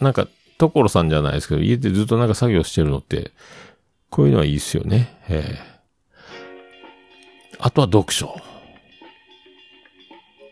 [0.00, 0.28] なんか、
[0.58, 3.32] 所さんじゃないですけど、家でずっとなんか作業してるのって、
[4.10, 5.18] こういうのはいいですよね。
[5.28, 5.76] ええ
[7.58, 8.36] あとは読書。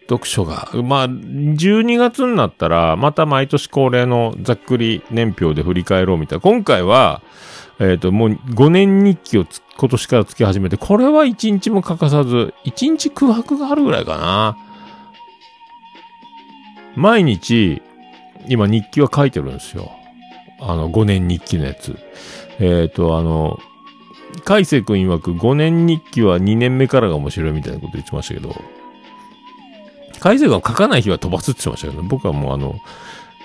[0.09, 6.41] 読書が、まあ、12月になったら、また毎年恒例のざっくり年表で振り返ろうみたいな。
[6.41, 7.23] 今回は、
[7.79, 14.57] えっ、と、もう5年日記を今年からつけ始めて、これは1日も欠かさず、1日空白があるぐらいかな。
[16.97, 17.83] 毎日、
[18.49, 19.91] 今日記は書いてるんですよ。
[20.61, 21.99] あの、5年日記のやつ。
[22.61, 23.59] えっ、と、あの、
[24.45, 28.55] 海星くん曰く5年日記は2年目からが面白いみたいなこと言ってましたけど、
[30.21, 32.77] 海星くんは書かない日は飛ばすって言ってましたけど、僕はもうあの、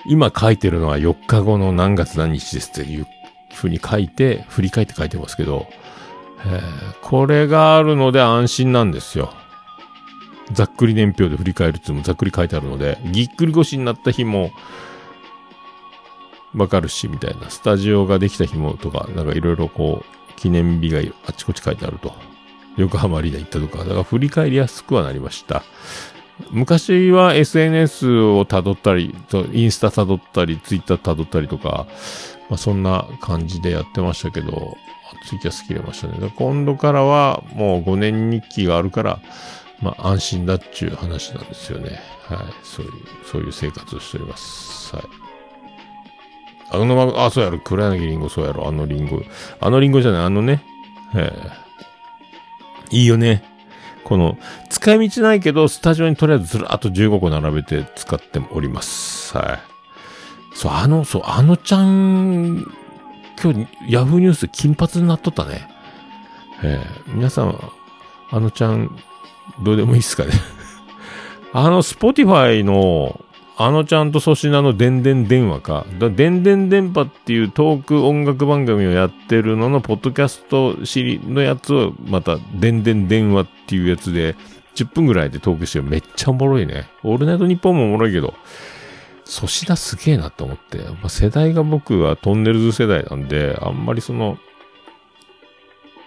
[0.06, 3.06] 今書いてるのは4日後の何月何日ですっていう
[3.54, 5.66] ふうに書いて、振り返って書いてますけど、
[6.46, 9.34] えーこれがあるので安心なんですよ。
[10.52, 14.50] ざっくり年表で振り返るっていうのもざっくり書いてあるので、ぎっくり腰になった日も、
[16.54, 17.48] わかるし、みたいな。
[17.50, 22.12] スタジオができた日もとか、なんかいろいろこう、記念日があっちこっち書いてあると。
[22.76, 25.62] 横浜リーナ行ったとか、だから振り返りやすくはなりました。
[26.50, 29.14] 昔は SNS を辿ったり、
[29.52, 31.86] インスタ辿ったり、ツイッター辿ったりとか、
[32.48, 34.76] まあそんな感じでやってましたけど、
[35.26, 36.32] ツイキャス切れましたね。
[36.36, 39.20] 今度からはもう5年日記があるから、
[39.80, 42.00] まあ安心だっちゅう話なんですよね。
[42.28, 42.38] はい。
[42.62, 42.92] そういう、
[43.30, 44.94] そういう生活をしております。
[44.94, 45.04] はい。
[46.72, 49.22] あのまま、あ、そうやろ、黒柳りんご、そうやろ、あのりんご。
[49.60, 50.62] あのりんごじゃない、あのね。
[51.14, 53.42] ええいいよね。
[54.04, 54.38] この、
[54.68, 59.36] 使い道ないけど、スタジオにとりあえずずらっと15個並べて使っております。
[59.36, 59.60] はい。
[60.54, 62.64] そう、あの、そう、あのちゃん、
[63.42, 65.68] 今日、ヤフーニュース金髪になっとったね。
[66.62, 67.58] ええ皆さん、
[68.30, 68.96] あのちゃん、
[69.62, 70.32] どうでもいいっすかね。
[71.52, 73.24] あの、 Spotify の、
[73.56, 75.84] あのちゃんと粗品の電電電話か。
[75.98, 84.34] だ電電電波っていうトーク音楽番組をやってるのの、ポッドキャストシリのやつを、また、電電電話っていうやつで、
[84.76, 85.82] 10分ぐらいでトークして。
[85.82, 86.88] めっちゃおもろいね。
[87.02, 88.32] オールナイトニッポンもおもろいけど、
[89.26, 90.78] 粗品すげえなと思って。
[90.78, 94.38] まあ、世代が僕はトンネルズ世代なんで、あんまりその、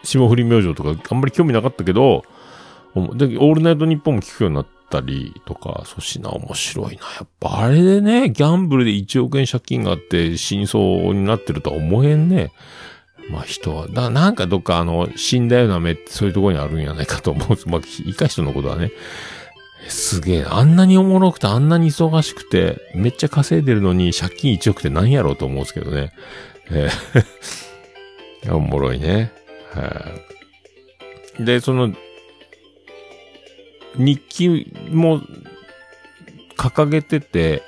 [0.03, 2.23] 霜降り明星とかあんまり興味なかったけど、
[2.95, 7.03] で、オールナイトニッポンも聞くようになったりとか、粗品面白いな。
[7.19, 12.51] やっぱあれでね、ギャンブルで1億円借金があって死にそうになってるとは思えんね。
[13.29, 17.57] まあ人は、だなんかどっかあの、死んだような目ってそういうところにあるんやないかと思う。
[17.67, 18.91] まあ、いか人のことはね。
[19.87, 20.45] すげえ。
[20.45, 26.11] あんなにおもろくて、あんなに忙しくて、めっちゃ稼いでるのに借金1億って何やろうと思うんですけどね。
[26.69, 27.25] えー
[28.51, 29.31] おもろいね。
[29.73, 30.11] は
[31.39, 31.45] い。
[31.45, 31.93] で、その、
[33.95, 35.21] 日記も
[36.57, 37.63] 掲げてて、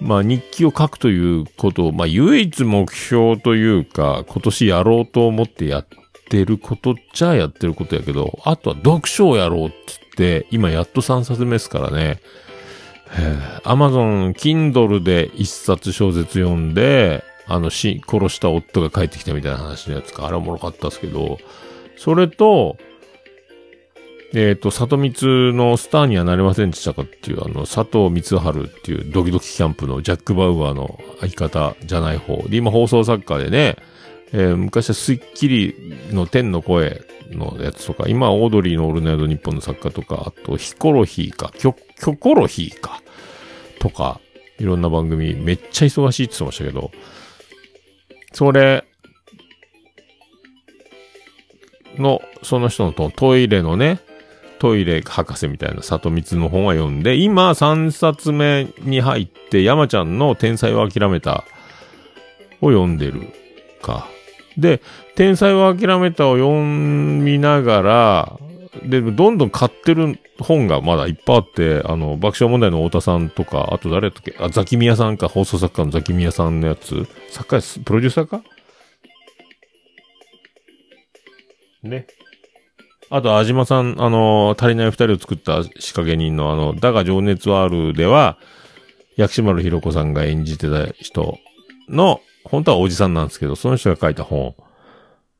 [0.00, 5.86] まあ日記を書くということを、まあ唯一目標というか、今年やろうと思ってやっ
[6.28, 9.76] てることっちゃやってることやけど、あとは読書をやろうって
[10.16, 12.20] 言って、今やっと3冊目ですからね。
[13.64, 21.38] アマゾン、Kindle で一冊小説読んで、あの、し、殺した夫が帰ってきたみたいな話のやつか、あれおもろかったですけど、
[21.96, 22.76] それと、
[24.34, 32.36] えっ、と、里光のスターにはなれませんでしたかっていう、あの、佐藤光春っていうドキドキキャンプのジャック・バウアーの相方じゃない方。
[32.48, 33.76] で、今放送作家でね、
[34.32, 35.74] えー昔はスッキリ
[36.10, 43.00] の天の声のやつとか、今はオードリーのオールナイトニッポンの作家とか、あとヒコロヒーか、キョ、キョコロヒーか、
[43.78, 44.20] とか、
[44.58, 46.90] いろんな番組めっちゃ忙しいって言ってましたけど、
[48.34, 48.84] それ、
[51.96, 54.00] の、その人のトイレのね、
[54.58, 61.44] トイレ博士みたいな里光の本は読んで、今3冊目に入って山ちゃんの天才を諦めた
[62.60, 63.32] を読んでる
[63.80, 64.08] か。
[64.56, 64.82] で、
[65.14, 68.38] 天才を諦めたを読みながら、
[68.82, 74.36] で、どんどん買ってる本がまだいっぱいあって、あの、爆笑問題の太田さんとか、あと誰だっけ？
[74.38, 77.08] あ、ザキミヤさんか、放送作家のザキミヤさんのやつ。
[77.30, 78.42] 作家、プロデューサーか？
[81.82, 82.06] ね。
[83.10, 88.38] あと、安島さん、あの、足りない二人を作った仕掛け人の、あの、だが情熱はあるでは、
[89.16, 91.38] 薬師丸ひろ子さんが演じてた人
[91.88, 94.54] の、本当はおじさんなんですけど、その人が書いた本。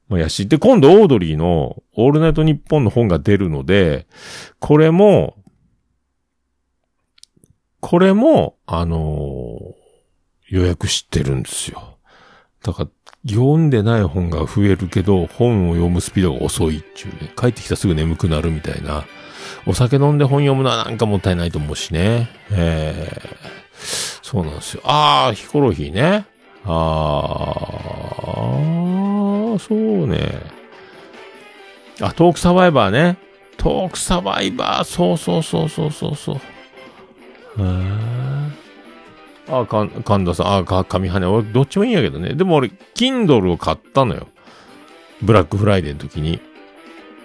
[0.09, 0.49] まあ、やし。
[0.49, 4.07] で、今度オードリーのオールナイトニッポンの本が出るので、
[4.59, 5.37] これも、
[7.81, 9.79] これも、あのー
[10.49, 11.98] 予約してるんですよ。
[12.69, 12.91] だから、
[13.27, 17.33] 読んでない本が増えるけど、本を読むスピードが遅いっていうね。
[17.35, 19.05] 帰ってきたらすぐ眠くなるみたいな。
[19.67, 22.29] お酒飲んで本読むのはなんかもったいないと思うしね。
[22.51, 24.83] えー、そうなんですよ。
[24.85, 26.27] あー、ヒコロヒーね。
[26.65, 30.43] あー、そうね。
[32.03, 33.17] あ、トークサバイバーね。
[33.57, 36.37] トークサバイバー、そうそうそうそうそうそう。
[36.37, 38.68] へー
[39.49, 42.35] あ、かん、神田さん、あ、か、神羽俺、どっちもいいんやけどね。
[42.35, 44.29] でも俺、Kindle を買ったのよ。
[45.23, 46.41] ブラックフライデーの時に。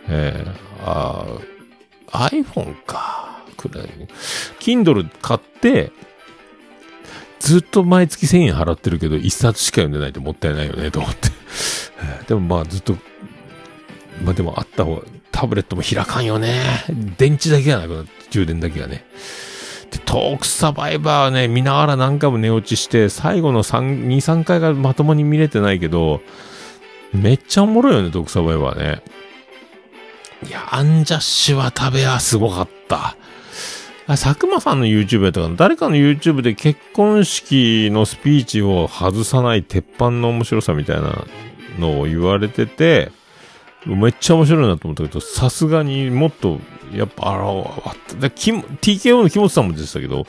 [0.08, 0.54] えー、
[0.86, 3.44] あー iPhone か。
[3.58, 3.88] くらい。
[4.60, 5.92] Kindle 買って、
[7.40, 11.30] ずっと毎月1000円払ってるけど、一冊しか読んでないともったいないよね、と思って。
[12.28, 12.96] でもまあ、ずっと、
[14.24, 16.62] まあでもあった方が、タブレットも開かんよね。
[17.18, 19.06] 電池だけがなくなって、充電だけがね。
[19.94, 26.22] で、トークサバイバーはね、見ながら何回も寝落ちして、最後の3、2、3回がまともに見れてないけど、
[27.14, 29.04] めっちゃおもろいよね、トークサバイバーね。
[30.48, 33.16] いや、アンジャッシュは食べやすごかった。
[34.08, 35.56] 佐久間さんの YouTube やったかな？
[35.56, 41.24] 誰かの YouTube で結婚式のスピーチを外さない鉄板の面白さみたいな
[41.80, 43.12] のを言われてて、
[43.86, 46.60] めっちゃ面白いなと思ったけど、さすがにもっと、
[46.96, 50.26] やっぱ、あの、あでキモ TKO の木本さんも出てたけど、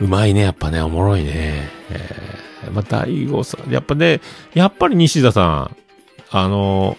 [0.00, 1.68] うまいね、やっぱね、おもろいね。
[1.90, 4.20] えー、まあ、大悟さん、やっぱね、
[4.54, 5.76] やっぱり西田さん、
[6.30, 6.96] あの、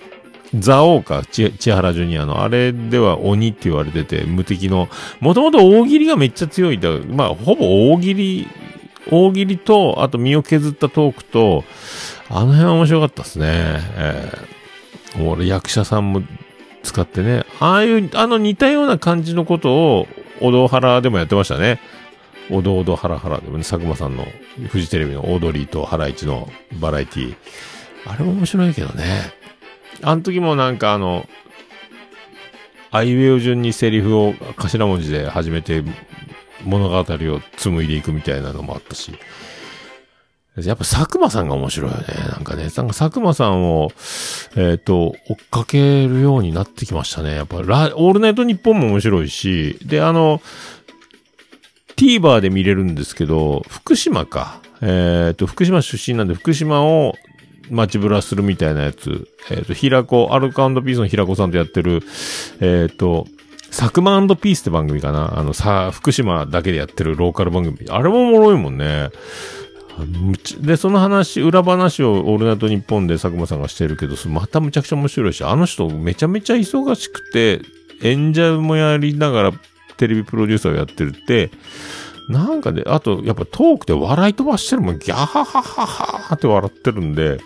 [0.53, 6.89] ザオウか、千原ジュニアの、あれでは鬼って言われてて、無敵の、もともと大喜利がめっちゃ強いんだ。
[7.07, 8.47] まあ、ほぼ大喜利、
[9.09, 11.63] 大喜利と、あと身を削ったトークと、
[12.29, 13.45] あの辺は面白かったですね。
[13.47, 16.21] えー、俺役者さんも
[16.83, 20.07] 使ってね、ああいう、あの似たような感じのことを、
[20.41, 21.79] お堂原でもやってましたね。
[22.49, 24.25] おどおどハラハラでもね、佐久間さんの、
[24.69, 27.35] フジテレビのオードリーとハライチのバラエティ
[28.05, 29.03] あれも面白いけどね。
[30.01, 31.27] あの時もなんかあの、
[32.89, 35.83] アイウェイを順にセリフを頭文字で始めて
[36.65, 39.13] 物語を紡いでいくみたいなのもあったし。
[40.57, 42.05] やっぱ佐久間さんが面白いよね。
[42.29, 43.91] なんかね、なんか佐久間さんを、
[44.57, 47.35] えっ、と、追っかけるようになってきましたね。
[47.35, 50.41] やっぱラ、オールナイトニッポンも面白いし、で、あの、
[51.95, 54.59] TVer で見れるんですけど、福島か。
[54.81, 57.15] えっ、と、福島出身なんで、福島を
[57.69, 59.29] 街ブラするみたいなやつ。
[59.51, 62.03] えっ、と、平子、アルカピースの平子さんとやってる、
[62.59, 63.25] えっ、と、
[63.71, 67.89] サクマピースって番組かなあの、さ、福島だけでやってるローカル番組。
[67.89, 69.11] あれもおもろいもんね。
[70.61, 77.61] で、その話、裏話をオールナイトニッポンで佐久間さんがしてるけど、またむちゃくちゃ面白いし、あの人めちゃめちゃ忙しくて、
[78.01, 79.51] 演者もやりながら
[79.97, 81.51] テレビプロデューサーをやってるって、
[82.29, 87.39] なんかで、あと、やっぱトークで笑い飛ばしてるもん、ギャハハハハって笑ってるんで、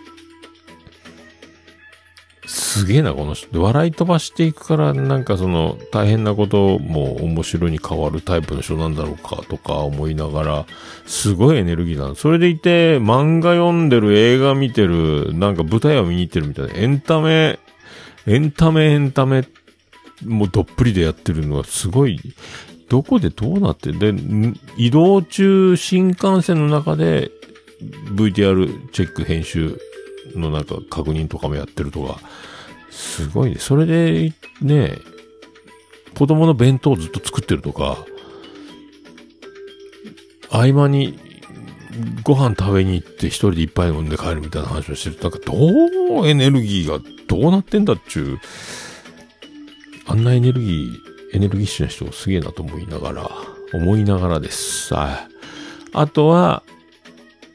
[2.48, 3.62] すげえな、この人。
[3.62, 10.66] 笑い飛ばしていくから、なんかその、大変なことも面白いに変わるタイプの人なんだろうか、とか思いながら、
[11.06, 12.16] すごいエネルギーなの。
[12.16, 17.60] それでいて、漫画読んでる、映画見てる、なんか舞台を見に行ってるみたいな、エンタメ、
[18.28, 19.48] エンタメ、エンタメ、
[20.26, 22.20] もうどっぷりでやってるのはすごい、
[22.90, 24.14] どこでどうなって、で、
[24.78, 27.32] 移動中、新幹線の中で、
[28.16, 29.80] VTR チェック編集
[30.40, 32.20] のなんか確認とかもやってるとか、
[32.90, 33.58] すごいね。
[33.60, 34.98] それで、ね、
[36.18, 38.06] 子供の弁当をずっと作ってるとか、
[40.50, 41.20] 合間に
[42.24, 45.30] ご飯食べに行って一人で一杯飲んで帰るみたいな話をしてると。
[45.30, 48.40] なんかどうエネルギーがどうなってんだっちゅう、
[50.06, 53.30] あんなエネルギー、エネルギッシュな人すげえなと思いながら、
[53.74, 54.94] 思いながらです。
[54.94, 55.36] はい。
[55.94, 56.64] あとは、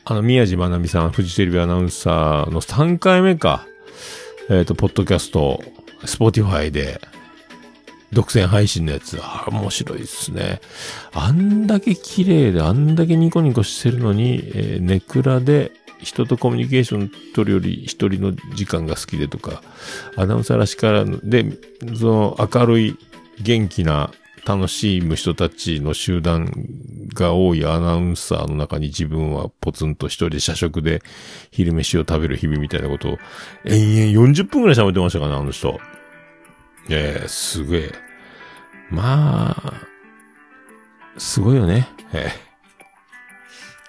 [0.04, 3.66] あの、宮司愛海さん、フジテレビアナウンサーの3回目か。
[4.48, 5.62] えっ、と、ポッドキャスト、
[6.04, 7.00] Spotify で、
[8.12, 10.60] 独占配信のやつ、あ面白いですね。
[11.12, 15.72] あんだけ綺麗で、あんだけニコニコしてるのに、えーネクラで、
[16.02, 19.62] 人とコミュニケーション取るより一人の時間が好きでとか、
[20.16, 21.46] アナウンサーらしから、で、
[21.96, 22.96] その明るい、
[23.40, 24.10] 元気な、
[24.44, 26.50] 楽しむ人たちの集団
[27.14, 31.02] が多いアナウンサーの中に自分はポツンと一人で社食で
[31.50, 33.18] 昼飯を食べる日々みたいなことを
[33.64, 35.78] 延々40分くらい喋ってましたかね、あの人。
[36.88, 37.92] ええすげえ。
[38.90, 39.72] まあ、
[41.18, 41.88] すごいよね。
[42.12, 42.50] ええ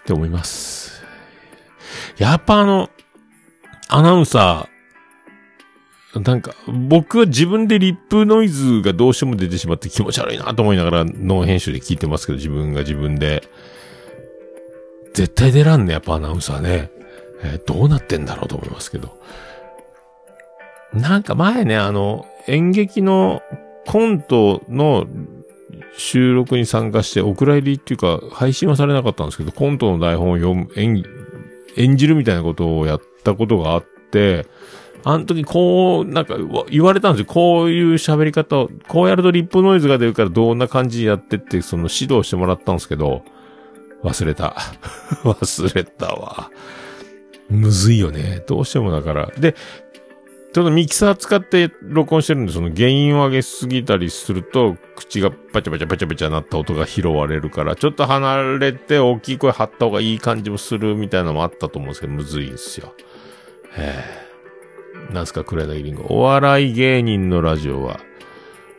[0.01, 1.03] って思います。
[2.17, 2.89] やっぱあの、
[3.87, 4.80] アナウンサー、
[6.19, 13.43] なんか、僕は自分でリップノイズがどうしても出てしまって気持ち悪いなと思いながらノー編集で聞いてますけど、自分が自分で。
[15.13, 16.89] 絶対出らんね、やっぱアナウンサーね。
[17.43, 19.17] えーどうなってんだろうと思いますけど。
[20.93, 23.41] なんか前ね、あの、演劇の
[23.87, 25.07] コントの
[25.97, 31.03] 収録に参加して、お蔵入りっていうか、配信はされなかったんですけど、コントの台本を読む、演、
[31.77, 34.45] 演じるみたいなことをやったことがあって、
[35.03, 36.35] あの時こう、なんか
[36.69, 37.33] 言われたんですよ。
[37.33, 43.23] こういう喋り方を、こうやるとリップノイズが出るからどんな感じやってって、その指導してもらったんですけど、
[44.03, 44.55] 忘れた。
[45.23, 46.51] 忘れたわ。
[47.49, 48.43] むずいよね。
[48.47, 49.31] どうしてもだから。
[49.37, 49.55] で、
[50.53, 62.93] ちょっとミキサー使って録音してるんで、その原因を上げすぎたりすると、口がパチャパチャパチャパチャなった音が拾われるから、ちょっと離れて大きい声張った方がいい感じもするみたいなのもあったと思うんですけど、むずいんですよ。
[63.77, 64.20] へえ。
[65.09, 66.03] なんすか、黒柳りんご。
[66.09, 67.99] お笑い芸人のラジオは、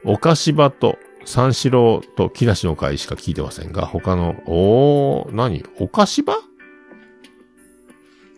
[0.04, 5.64] お菓子場と三四郎と木梨の会しか聞いてませんが、他の、おー、何？
[5.78, 6.34] お菓子場？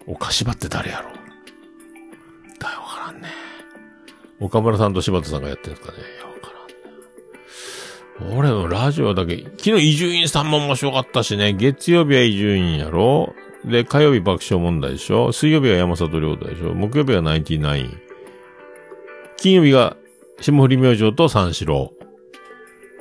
[0.07, 1.11] お菓子場って誰やろ？
[2.59, 3.29] だよ、わからんね。
[4.41, 5.99] 岡村さんと柴田さんがやってるんですかね。
[6.25, 6.53] わか
[8.21, 8.37] らんね。
[8.37, 13.35] 俺のラジオだけ、昨日伊集院さんも面白かったしね、月曜日は伊集院やろ
[13.65, 15.33] で、火曜日爆笑問題でしょ？
[15.33, 16.75] 水曜日は山里亮太でしょ？
[16.75, 18.01] 木曜日はナインティナイン。
[19.37, 19.97] 金曜日が
[20.41, 21.93] 霜降り明星と三四郎。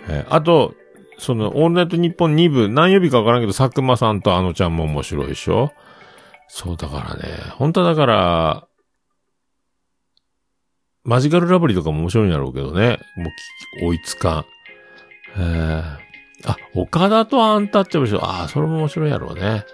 [0.07, 0.73] えーあと、
[1.19, 5.71] その、オールナイトニッポン2部、何曜日かわからんけど、佐久間さんとあのちゃんも面白いでしょ？
[6.47, 8.67] そうだからね、本当はだから、
[11.03, 12.99] マジカルラブリーとかも面白いんだろうけどね。
[13.17, 14.45] もうき、追いつかん。
[15.37, 15.83] えー、
[16.45, 19.65] あ、岡田とアンタッチャブルでしょああ、それも面白いやろうね。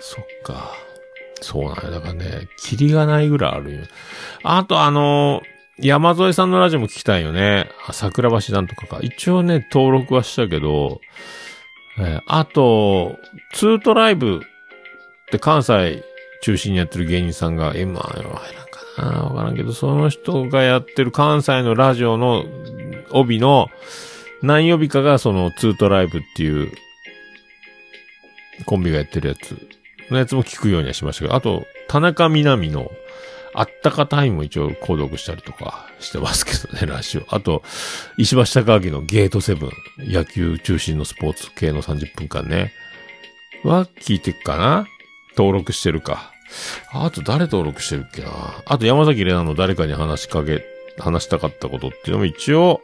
[0.00, 0.72] そっか。
[1.40, 1.90] そうなんや。
[1.90, 3.82] だからね、キリがないぐらいあるよ。
[4.42, 5.42] あとあの
[5.78, 7.70] 山添さんのラジオも聞きたいよね。
[7.92, 8.98] 桜橋なんとかか。
[9.02, 11.00] 一応ね、登録はしたけど、
[11.98, 13.16] えーあと、
[13.52, 16.02] ツートライブって関西
[16.42, 22.44] 中心にやってる芸人さんが M1 やろ入らんかなわからんけど、その人がやってる関西のラジオの
[23.10, 23.68] 帯の
[24.42, 26.72] 何曜日かがそのツートライブっていう
[28.66, 29.68] コンビがやってるやつ
[30.10, 32.90] のやつも聞くようにはしましたけど、あと、田中みな実の
[33.54, 37.24] あったかタイムも一応購読したりとかしてますけどね、ラジオ。
[37.28, 37.62] あと、
[38.16, 42.72] 石橋貴明のゲートセブン、野球中心のスポーツ系の30分間ね。
[43.64, 44.86] は聞いてっかな
[45.36, 46.32] 登録してるか。
[46.92, 48.30] あと誰登録してるっけな
[48.64, 50.64] あと山崎玲奈の誰かに話しかけ、
[50.98, 52.80] 話したかったことっていうのも一応、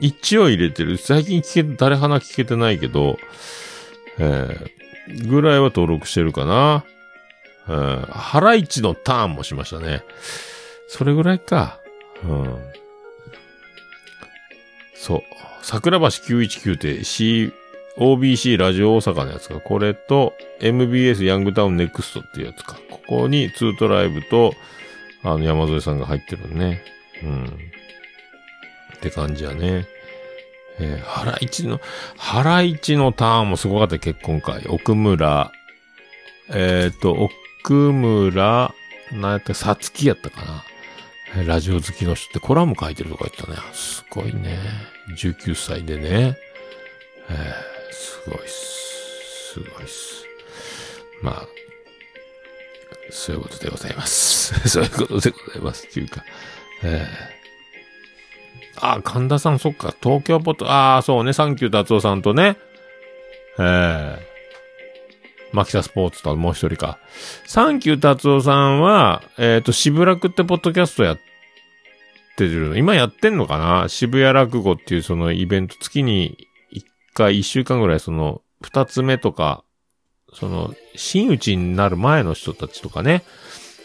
[0.00, 0.98] 一応入れてる。
[0.98, 3.18] 最近聞け、誰話聞けてないけど、
[4.18, 4.70] えー、
[5.28, 6.84] ぐらいは登録してるかな。
[7.68, 8.00] うん。
[8.10, 10.02] ハライチのターンもしましたね。
[10.88, 11.78] それぐらいか。
[12.24, 12.56] うん。
[14.94, 15.22] そう。
[15.62, 17.52] 桜橋919って C、
[17.98, 19.60] OBC ラジオ大阪のやつか。
[19.60, 22.78] これと MBS ヤングタウンネクストっていうやつか。
[22.90, 24.54] ここにツートライブと、
[25.22, 26.82] あの山添さんが入ってるね。
[27.22, 27.44] うん。
[27.46, 27.48] っ
[29.00, 29.86] て感じやね。
[30.78, 31.80] えー、ハライチの、
[32.16, 34.66] ハライチのターンもすごかった結婚会。
[34.68, 35.52] 奥村、
[36.50, 37.12] えっ、と、
[37.64, 38.74] 奥村、
[39.12, 40.42] なんやったさつきやったか
[41.34, 41.44] な。
[41.44, 43.58] ラジオ好きの人ってコラム書いてるとか言ったね。
[43.72, 44.58] すごいね。
[45.16, 46.36] 19歳でね。
[47.28, 49.52] えーすごいっす。
[49.54, 50.24] すごいっす。
[51.22, 51.48] まあ、
[53.10, 54.52] そういうことでございます。
[54.68, 55.86] そういうことでございます。
[55.86, 56.24] っていうか、
[56.82, 57.35] えー
[58.80, 62.56] あ、神田さん、そっか、東京ポット、ああ、そうね、サンキュー達夫さんとね、
[63.58, 64.36] ええ
[65.52, 66.98] マキサスポーツともう一人か。
[67.46, 71.18] サンキュー達夫さんは、えっ、と、渋楽ってポッドキャストやっ
[72.36, 72.76] てるの。
[72.76, 73.88] 今やってんのかな？
[73.88, 79.64] 渋谷落語っていうそのイベント、月に一回、一週間ぐらいその、二つ目とか、
[80.34, 83.22] その、真打ちになる前の人たちとかね。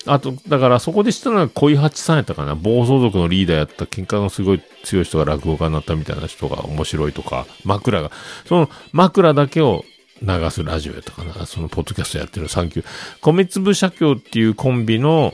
[0.08, 2.56] あと、だからそこで知ったのは小井八さんやったかな。
[2.56, 8.12] 暴走族のリーダーやった喧嘩のすごい強い人が落語家になったみたいな人が面白いとか、枕が、
[8.46, 9.86] その枕だけを
[10.22, 11.46] 流すラジオやったかな。
[11.46, 12.86] そのポッドキャストやってるサンキュー。
[13.22, 15.34] 米粒社協っていうコンビの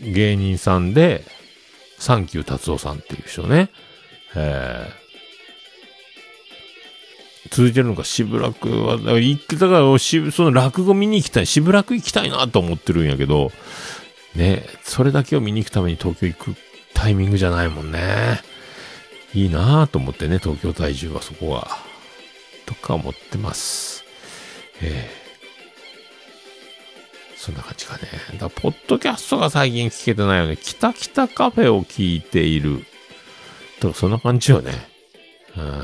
[0.00, 1.24] 芸人さんで、
[1.98, 3.70] サンキュー達夫さんっていう人ね。
[4.34, 4.99] えー、
[7.50, 13.50] 続いてるのか、しぶらくは、だから行ってたから、その落語見に行きたい、しぶらく行きたいなと思ってるんやけど、
[14.34, 16.54] ね、それだけを見に行くために東京行く
[16.94, 18.40] タイミングじゃないもんね。
[19.34, 21.68] いいなぁと思ってね、東京在住はそこは。
[22.66, 24.04] とか思ってます。
[24.80, 25.20] ええ
[27.36, 28.02] そんな感じかね。
[28.34, 30.58] だからポッドキャストが最近聞けてないよね。
[30.58, 32.84] キタキタカフェを聞いている。
[33.80, 34.72] とか、そんな感じよね。
[35.56, 35.82] うん。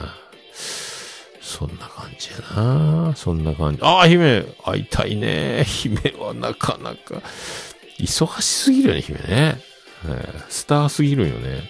[1.47, 3.79] そんな感じやなそんな感じ。
[3.83, 5.63] ああ、姫会いたいね。
[5.65, 7.23] 姫はなかなか、
[8.01, 9.61] 忙しすぎるよね、姫ね。
[10.09, 11.63] えスターすぎるよね。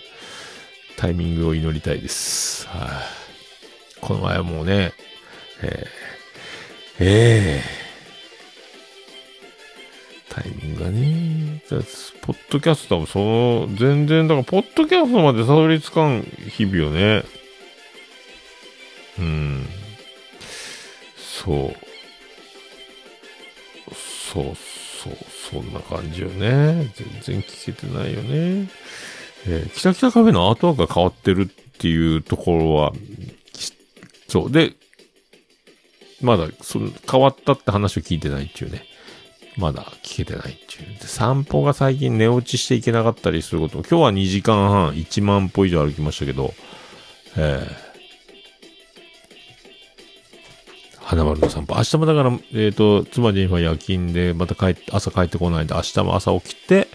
[0.96, 2.66] タイミングを祈りたいです。
[2.68, 4.00] はい。
[4.00, 4.94] この前はもうね、
[5.62, 5.86] えー、
[7.00, 7.86] えー
[10.30, 11.62] タイミングがね、
[12.22, 17.24] ポッドキャスト多分その、全然、だから、ポッドキャストまでたどり着かん日々よね。
[19.18, 19.66] うん。
[21.16, 21.76] そう。
[24.32, 25.16] そう、そう、
[25.50, 26.92] そんな感じよね。
[27.22, 28.68] 全然聞けてないよね。
[29.48, 32.92] えー、北北カフェのアートワークが変わってるっていうところは、
[34.28, 34.52] そう。
[34.52, 34.72] で、
[36.20, 38.84] まだ、その、変わったって話を聞いてないっていうね。
[39.56, 40.98] まだ聞けてないっていう。
[40.98, 46.52] で、散歩が最近寝落ちしていけなかったりすること、今日は2時間半、1万歩以上歩きましたけど、
[47.36, 47.85] えー、
[51.06, 51.76] 花丸の散歩。
[51.76, 56.88] 明日もだから、えっ、と、妻ジェニファー夜勤で、また帰って、朝帰ってこないんで、明日も朝起きて、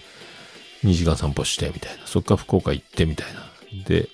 [0.84, 2.06] 2時間散歩して、みたいな。
[2.06, 3.40] そっから福岡行って、みたいな。
[3.86, 4.10] で、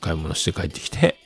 [0.00, 1.16] 買い物して帰ってきて、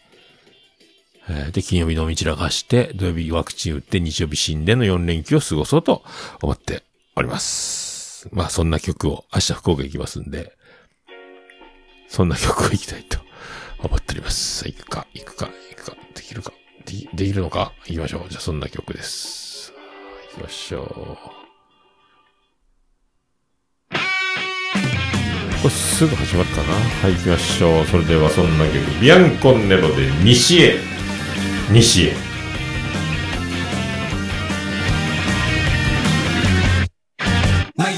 [1.28, 6.02] えーで、金曜日飲み散らかして、土曜日ワクチン打って、日曜日死んでの4連休を過ごそうと
[6.40, 6.82] 思って
[7.16, 8.30] おります。
[8.32, 10.56] まあ、そんな曲を、明日福岡行きますんで、
[12.08, 13.18] そんな曲を行きたいと
[13.80, 14.60] 思っております。
[14.60, 16.54] さあ行くか、行くか、行くか、できるか、
[16.86, 17.72] できできるのか？
[17.86, 18.28] 行きましょう。
[18.28, 19.68] じゃあ、そんな曲です。
[19.68, 19.80] さあ
[20.36, 20.86] 行きましょう。
[25.62, 26.74] これすぐ始まるかな？
[26.74, 27.86] はい、行きましょう。
[27.86, 30.76] それではそんな曲、ビアンコンネロで西へ、
[31.70, 32.12] 西へ。
[37.76, 37.96] 迷い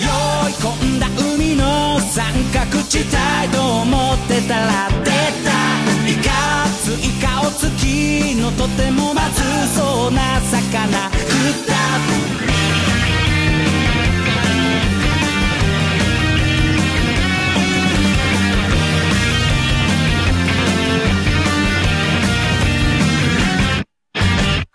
[0.61, 3.09] 込んだ海の三角地帯
[3.53, 4.89] と思ってたら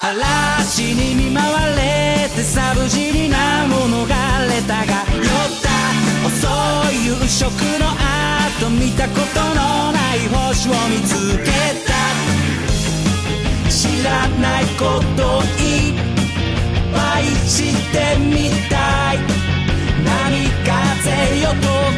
[0.04, 4.16] 嵐に見舞われてサブジリなものが
[4.50, 5.28] レタが酔っ
[5.62, 5.70] た
[6.26, 11.52] 遅い夕食の後見たことのない星を見つけ
[11.86, 11.94] た。
[13.70, 15.94] 知らないこといっ
[16.92, 19.20] ぱいしてみたい。
[20.04, 21.91] 波風よ遠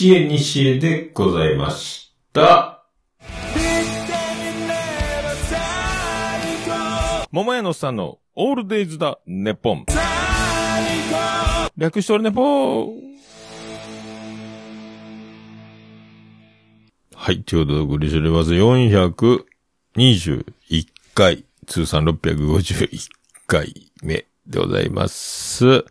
[0.00, 2.86] 西へ西へでございました。
[7.30, 9.84] 桃屋のさんのオールデイズだ、ネポン。
[11.76, 12.94] 略しておるネポン。
[17.14, 18.52] はい、ということで、お送りしております。
[18.52, 19.44] 421
[21.12, 23.06] 回、通算651
[23.46, 25.84] 回目でございます。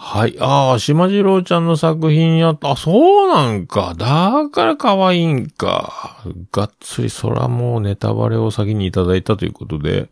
[0.00, 0.36] はい。
[0.38, 2.70] ああ、島次郎ちゃんの作品やった。
[2.70, 3.94] あ、そうなんか。
[3.98, 6.22] だから可愛いんか。
[6.52, 10.08] がっつり、そらもうネタバレを先にいただいたということで、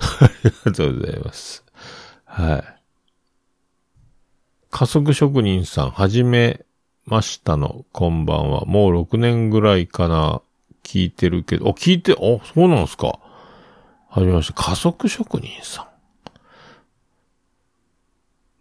[0.00, 1.64] ありがとうございます。
[2.24, 2.64] はい。
[4.70, 6.64] 加速職人さん、はじめ
[7.04, 8.64] ましたの、こんばんは。
[8.64, 10.40] もう6年ぐらいかな。
[10.82, 12.16] 聞いてるけど、あ、聞いて、あ、
[12.54, 13.18] そうなんすか。
[14.08, 15.95] はじめまして、加速職人さん。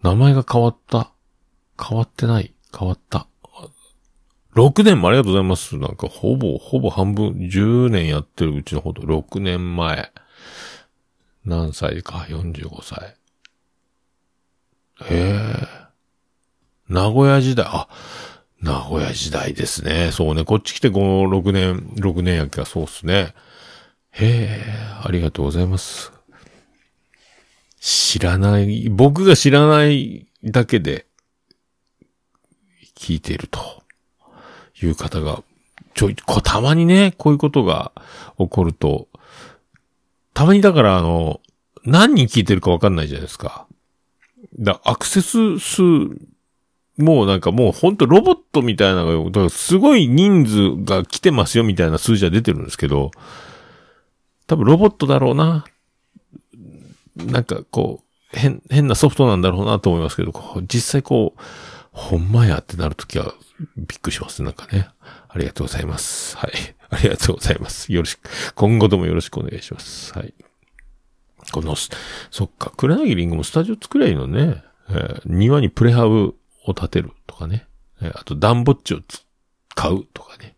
[0.06, 1.12] 名前が変わった？
[1.84, 2.54] 変わってない？
[2.78, 3.26] 変わった
[4.54, 5.80] ？6年もありがとうございます。
[5.80, 10.12] なんか、ほぼ、ほぼ半分、10年やってるうちのほど、6年前。
[11.44, 13.16] 何歳か、45歳。
[15.10, 15.68] へえ。
[16.88, 17.90] 名古屋時代、あ、
[18.62, 20.12] 名古屋時代ですね。
[20.12, 20.94] そうね、こっち来て5、
[21.36, 23.34] 6年、6年やっけはそうっすね。
[24.12, 26.15] へえ、ありがとうございます。
[27.86, 31.06] 知らない、僕が知らないだけで、
[32.98, 33.60] 聞いていると
[34.82, 35.44] いう方が、
[35.94, 37.92] ちょい、こたまにね、こういうことが
[38.40, 39.08] 起こると、
[40.34, 41.42] たまにだからあの、
[41.84, 43.68] 何人聞いてるかわかんないじゃないですか。
[44.58, 45.84] だアクセス数、
[46.98, 53.12] もうなんかもうほんとロボットみたいなのが、すごい人数が来てますよみたいな数字は出てるんですけど、
[54.48, 55.66] 多分ロボットだろうな。
[57.16, 58.02] なんかこ
[58.34, 61.42] う、変、変なソフトなんだろうなと思いますけど、実際こう、
[61.92, 63.34] ほんまやってなるときは
[63.78, 64.44] びっくりします。
[64.44, 64.90] なんかね。
[65.30, 66.36] ありがとうございます。
[66.38, 66.52] はい。
[66.90, 67.92] ありがとうございます。
[67.94, 70.14] よろしく、今後ともよろしくお願いします。
[70.14, 70.34] はい。
[71.52, 74.64] この、そっか、黒柳りんごもスタジオ作りゃいいのね。
[74.90, 76.36] えー庭にプレハブ
[76.66, 77.68] を建てるとかね。
[78.02, 79.00] えーあと、暖房地を
[79.74, 80.56] 買うとかね。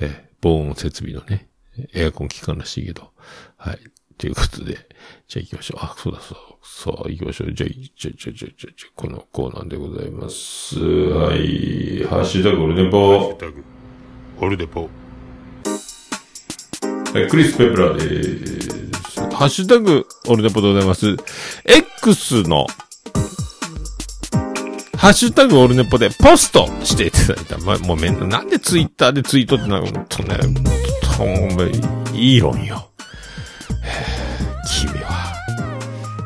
[0.00, 1.48] えー防音設備のね。
[1.94, 3.10] エアコン効かんらしいけど。
[3.56, 3.78] はい。
[4.20, 4.74] ということで、
[5.28, 5.80] じゃあ行きましょう。
[5.80, 6.56] あ、そうだそうだ。
[6.62, 7.54] さあ、行きましょう。
[7.54, 10.78] じゃあ、じゃあ、じゃあ、じゃあ、じゃあ、じゃあこのコーナーでございます。
[10.78, 12.04] はい。
[12.04, 13.38] ハッシュタグオルネポ。
[14.40, 14.90] オルネポ。
[17.14, 19.20] はい、クリス・ペプラーです。
[19.34, 21.16] ハッシュタグオルネポでございます。
[21.64, 22.66] X の、
[24.98, 27.56] ハッシュタグオルネポでポストしていただいた。
[27.56, 30.36] ま、もうめんなんでツイッターでツイートってなるとね、
[31.16, 32.89] と、いい論よ。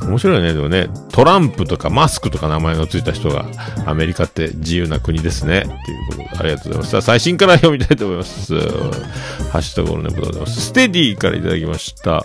[0.07, 0.89] 面白いね、でもね。
[1.13, 3.47] トランプとかマスクとか名前のついた人が、
[3.87, 5.61] アメリカって自由な国ですね。
[5.61, 5.77] っていう
[6.09, 6.91] ことで、ありがとうございます。
[6.91, 8.55] さあ、最新から読みたいと思います。
[8.55, 10.61] ハッシュタグオルネポでございます。
[10.61, 12.25] ステディからいただきました。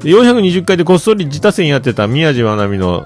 [0.00, 3.04] 420回でこっそり自他戦やってた宮地まなみの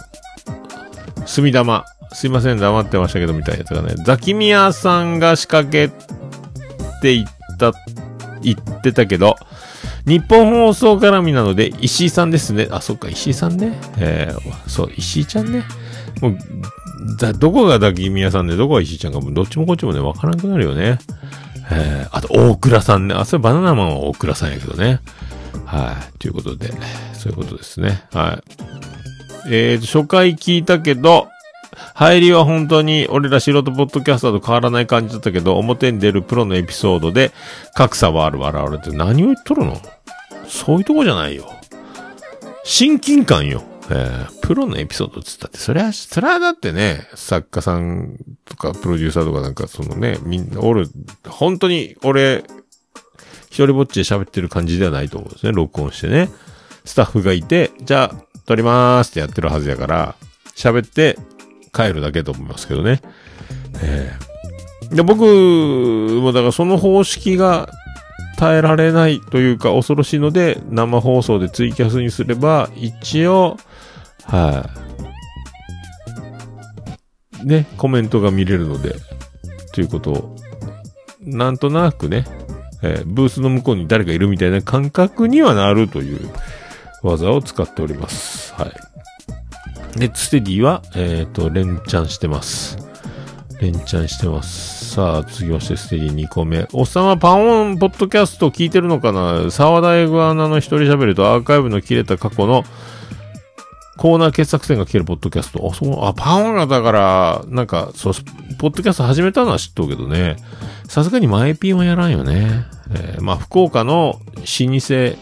[1.26, 1.84] 墨玉。
[2.12, 3.94] すいません、黙ってましたけど、みたいなやつがね。
[4.04, 5.90] ザキミヤさんが仕掛け
[7.02, 7.72] ていった、
[8.42, 9.36] 言ってたけど、
[10.06, 12.68] 日本放送絡みなので、石井さんですね。
[12.70, 13.78] あ、そっか、石井さんね。
[13.98, 15.64] えー、そう、石井ちゃんね。
[16.20, 16.38] もう、
[17.18, 20.98] だ、どこがザキミヤさんで、どこが石井ちゃんか、もどっちもこっちもね、わからなくなるよね。
[21.70, 23.14] えー、あと、大倉さんね。
[23.14, 25.00] あ、それバナナマンは大倉さんやけどね。
[25.64, 26.18] はい。
[26.18, 26.70] ということで、
[27.14, 28.04] そういうことですね。
[28.12, 28.54] はい。
[29.50, 31.28] えーと、初回聞いたけど、
[31.94, 37.32] 入りは本当に俺ら素人ポッドキャスターと変わらない感じだったけど、表に出るプロのエピソードで
[37.74, 39.80] 格差はある笑われて何を言っとるの？
[40.48, 41.50] そういうとこじゃないよ。
[42.64, 43.62] 親近感よ。
[43.90, 48.16] えー、プロのエピソードって言ったって、それは、それはだってね、作家さん
[48.46, 50.88] とかプロデューサーとかなんかそのね、みんなおる、
[51.28, 52.44] 本当に俺、
[53.50, 55.52] 一人ぼっちで喋ってる感じではないと思うんですね。
[55.52, 56.30] 録音してね。
[56.86, 60.14] スタッフがいて、じゃあ、撮りまーすってやってるはずやから、
[60.56, 61.18] 喋って
[61.74, 63.00] 帰るだけと思いますけどね。
[63.82, 64.34] ええ
[64.94, 67.68] で、僕もだからその方式が
[68.36, 73.56] 耐えられないというか恐ろしいので、生放送でツイキャスにすれば、一応、
[74.24, 74.70] は
[77.42, 78.96] い、ね、コメントが見れるので、
[79.72, 80.36] ということを、
[81.20, 82.24] なんとなくね、
[82.82, 86.30] えーブースの向こうに誰かいるみたいな感覚にはなるという
[87.02, 88.52] 技を使っております。
[88.54, 88.93] はい。
[89.96, 92.78] で、ステディは、えっ、と、連チャンしてます。
[93.60, 94.94] 連チャンしてます。
[94.94, 96.66] さあ、次ましてステディ2個目。
[96.72, 99.50] おっさんはパオンポッドキャスト聞いてるのかな？
[99.50, 102.64] 沢田エグアナの一人喋るとアーカイブの切れた過去の
[103.96, 105.68] コーナー傑作選が聞けるポッドキャスト。
[105.70, 108.12] あ、そう、あ、パンがだから、なんか、そう、
[108.58, 110.36] ポッドキャスト始めたのは知っとうけどね。
[110.88, 112.66] さすがにマイピンはやらんよね。
[112.90, 115.16] えーまあ、福岡の老舗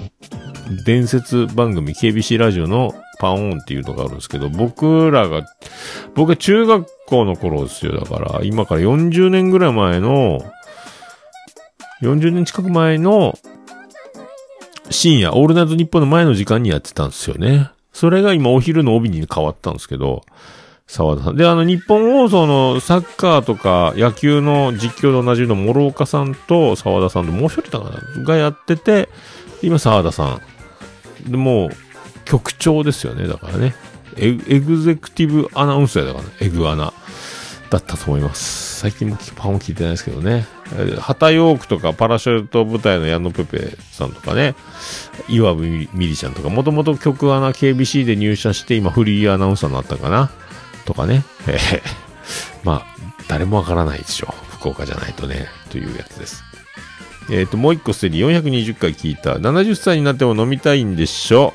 [0.85, 5.47] 伝説番組 KBC ラジオのパンオンっていうのがあるんですけど、僕らが、
[6.17, 8.01] 僕は中学校の頃ですよ。
[8.01, 10.45] だから、今から40年ぐらい前の、
[12.03, 13.39] 40年近く前の
[14.91, 17.71] 深夜、オールナイトニッポンの前の時間にやってたんですよね。
[17.93, 20.23] それが今お昼の帯に変わったんですけど、
[20.89, 21.37] 沢田さん。
[21.37, 29.09] で、あの、日本放送のサッカーとか野球の実況と同じの諸岡さんと沢田さんともう一人だかながやってて、
[29.63, 30.41] 今沢田さ
[31.29, 31.31] ん。
[31.31, 31.71] で、もう、
[32.25, 33.75] 局長ですよね、だからね。
[34.17, 36.93] エグゼクティブアナウンサーだからね、エグアナ。
[37.73, 38.81] だったと思います。
[38.81, 40.47] 最近もパンを聞いてないですけどね。
[40.75, 44.55] えー旗ヨークとかパラシュート部隊の矢野ペペさんとかね、
[45.29, 50.31] 岩部ミリちゃんとか、もともと曲アナ KBC で入社して今フリーアナウンサーになったかな
[50.85, 51.25] とかね。
[51.49, 51.83] えー
[52.63, 52.87] まあ、
[53.29, 54.55] 誰もわからないでしょう。
[54.57, 56.45] 福岡じゃないとね、というやつです。
[57.31, 59.35] えっ、と、もう一個すでに420回聞いた。
[59.35, 61.55] 70歳になっても飲みたいんでしょ。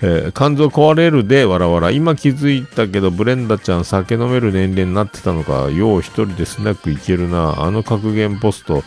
[0.00, 1.90] えー肝臓壊れるで、わらわら。
[1.90, 5.70] 今気づいたけど、ブレンダちゃん酒飲める年齢になってたのか。
[5.70, 7.62] よう一人でスナック行けるな。
[7.62, 8.84] あの格言ポスト。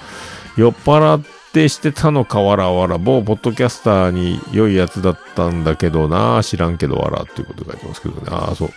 [0.58, 1.22] 酔っ払っ
[1.54, 2.98] てしてたのか、わらわら。
[2.98, 6.42] 某ポッドキャスターに良いやつだったんだけどな。
[6.44, 7.24] 知らんけど、わら。
[7.24, 8.22] っていうこと書いてますけどね。
[8.30, 8.70] ああ、そう。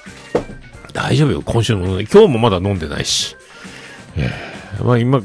[0.93, 1.43] 大丈夫よ。
[1.45, 3.37] 今週の、今日もまだ飲んでないし。
[4.17, 4.55] えー
[4.85, 5.23] まあ今、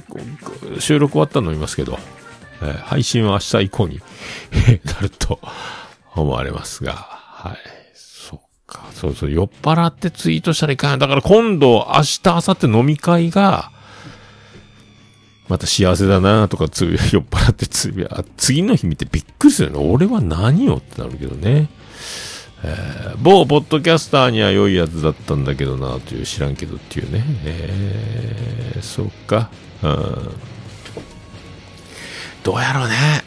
[0.77, 1.97] 収録終わったの飲みますけど、
[2.61, 3.99] えー配信は明日以降に
[4.85, 5.39] なると
[6.15, 7.57] 思われますが、はい。
[7.93, 8.85] そっか。
[8.93, 10.99] そうそう、酔っ払ってツイートしたらいかん。
[10.99, 13.71] だから今度、明日、明後日飲み会が、
[15.47, 19.85] また幸せだなとかつ、 酔っ払ってつぶや、次の日見てびっくりするよね。
[19.89, 21.69] 俺は何よってなるけどね。
[22.63, 27.23] えー某ポッドキャスターには良いやつだったんだけどなという知らんけどっていうね。
[27.45, 29.49] えー、そっか。
[29.81, 30.31] うん。
[32.43, 33.23] どうやろうね。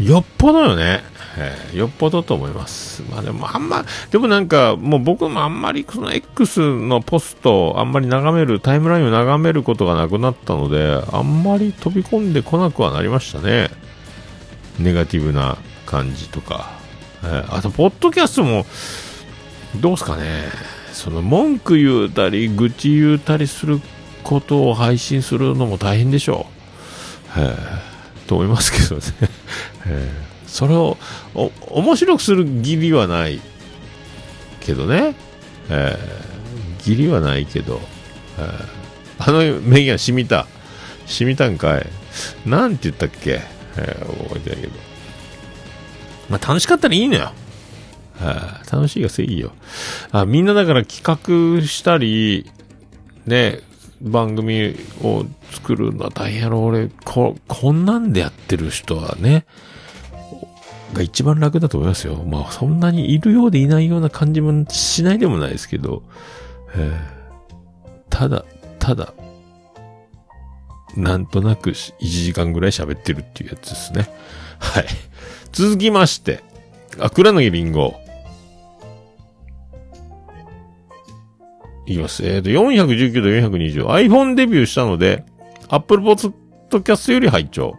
[0.00, 1.02] よっぽどよね。
[1.42, 3.02] えーよっぽどと思います。
[3.10, 13.70] まあでもあんま、でもなんかもう僕もあんまりその X のポストあんまり眺める、タイムラインを眺めることがなくなったので、あんまり飛び込んでこなくはなりましたね。
[14.78, 16.78] ネガティブな感じとか。
[17.22, 18.66] えーあと、ポッドキャストも、
[19.80, 20.44] どうすかね。
[20.92, 23.80] その文句言うたり、愚痴言うたりする
[24.24, 26.46] ことを配信するのも大変でしょ
[27.36, 27.40] う。
[27.40, 27.90] えー
[28.26, 29.02] と思いますけどね。
[29.86, 30.98] えーそれを
[31.34, 33.40] お面白くする義理はない
[34.60, 35.14] けどね。
[35.70, 36.30] えー
[36.80, 37.78] 義理はないけど、
[38.38, 38.64] えー
[39.18, 40.46] あの名言染みた。
[41.06, 41.86] 染みたんかい。
[42.46, 43.42] なんて言ったっけ、
[43.76, 44.72] えー覚えてないけど。
[46.30, 47.20] まあ楽しかったらいいのよ。
[47.20, 47.32] は
[48.20, 49.52] あ楽しいがせいよ。
[50.10, 52.50] あ、みんなだから企画したり、
[53.26, 53.60] ね、
[54.00, 56.64] 番組を作るのは大変やろ。
[56.64, 59.44] 俺、こ、こんなんでやってる人はね、
[60.92, 62.16] が一番楽だと思いますよ。
[62.24, 66.02] まあ、そんなにいるようでいないような感じもしないでもないですけど、
[66.74, 67.20] えー
[68.10, 68.44] ただ、
[68.78, 69.14] ただ、
[70.94, 74.10] なんとなく1時間ぐらい喋ってるっていうやつですね。
[74.58, 74.86] はい。
[75.52, 76.42] 続きまして、
[76.98, 77.94] あ、倉野りんご。
[81.86, 82.26] いきます。
[82.26, 83.86] えっ、と、419と420。
[83.86, 85.24] iPhone デビューしたので、
[85.68, 87.78] Apple Podcast より拝聴。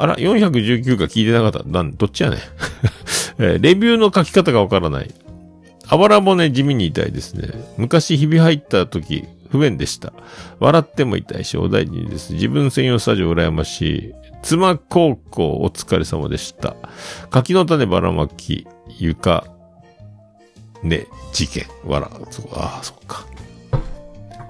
[0.00, 1.68] あら、419が聞いてなかった。
[1.68, 2.38] なん、どっちやねん。
[3.42, 5.10] えレビューの書き方がわからない。
[5.88, 7.48] あばら骨地味に痛いですね。
[7.76, 10.12] 昔ひび入った時、不便でした。
[10.60, 12.34] 笑っても痛いし、お大事にです。
[12.34, 14.12] 自分専用スタジオ羨ましい。
[14.42, 16.76] 妻高校お疲れ様でした。
[17.30, 18.68] 柿の種ばらまき、
[18.98, 19.44] 床、
[20.84, 22.10] ね、事件、わら、
[22.52, 23.26] ああ、そっか。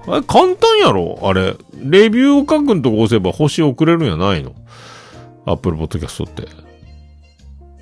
[0.07, 1.19] あれ、簡単やろ？
[1.23, 1.55] あれ。
[1.81, 4.53] レビューを書くんとこ押せば星送れるんやないの？
[5.49, 6.43] アップルポッドキャストって。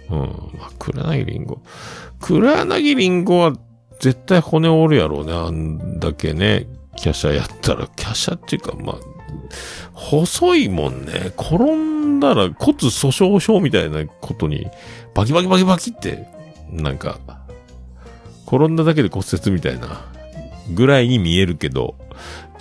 [0.09, 0.19] うん。
[0.57, 1.61] まあ、黒柳りんご。
[2.21, 3.53] 黒柳りんごは
[3.99, 5.33] 絶対骨折るやろうね。
[5.33, 7.87] あんだけね、華奢やったら。
[7.87, 8.95] 華奢っていうか、まあ、
[9.91, 11.33] 細いもんね。
[11.37, 14.67] 転んだら骨粗鬆症みたいなことに、
[15.13, 16.25] バキバキバキバキって、
[16.71, 17.19] なんか、
[18.45, 20.05] 転んだだけで骨折みたいな、
[20.73, 21.95] ぐらいに見えるけど、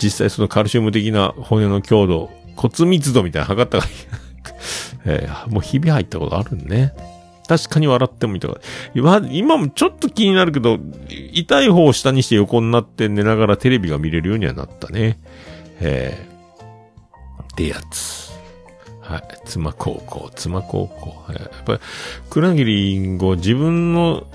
[0.01, 3.83] 実際そのカルシウム的な骨の強度、骨密度みたいな測ったら、
[5.05, 6.93] えーもうひび入ったことあるんね。
[7.47, 8.59] 確かに笑ってもいいとか。
[8.93, 10.79] 今、今もちょっと気になるけど、
[11.31, 15.17] 痛い方を下にして横になって寝ながらテレビが見れるようにはなったね。
[15.79, 18.31] えー、ってやつ。
[19.01, 19.23] はい。
[19.45, 21.23] 妻高校、妻高校。
[21.25, 21.79] はいやっぱり、
[22.29, 24.27] 倉切りんご、自分の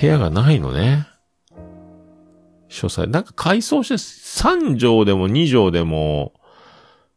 [0.00, 1.08] 部屋がないのね。
[2.68, 3.08] 書斎。
[3.08, 6.32] なんか改装して3畳でも2畳でも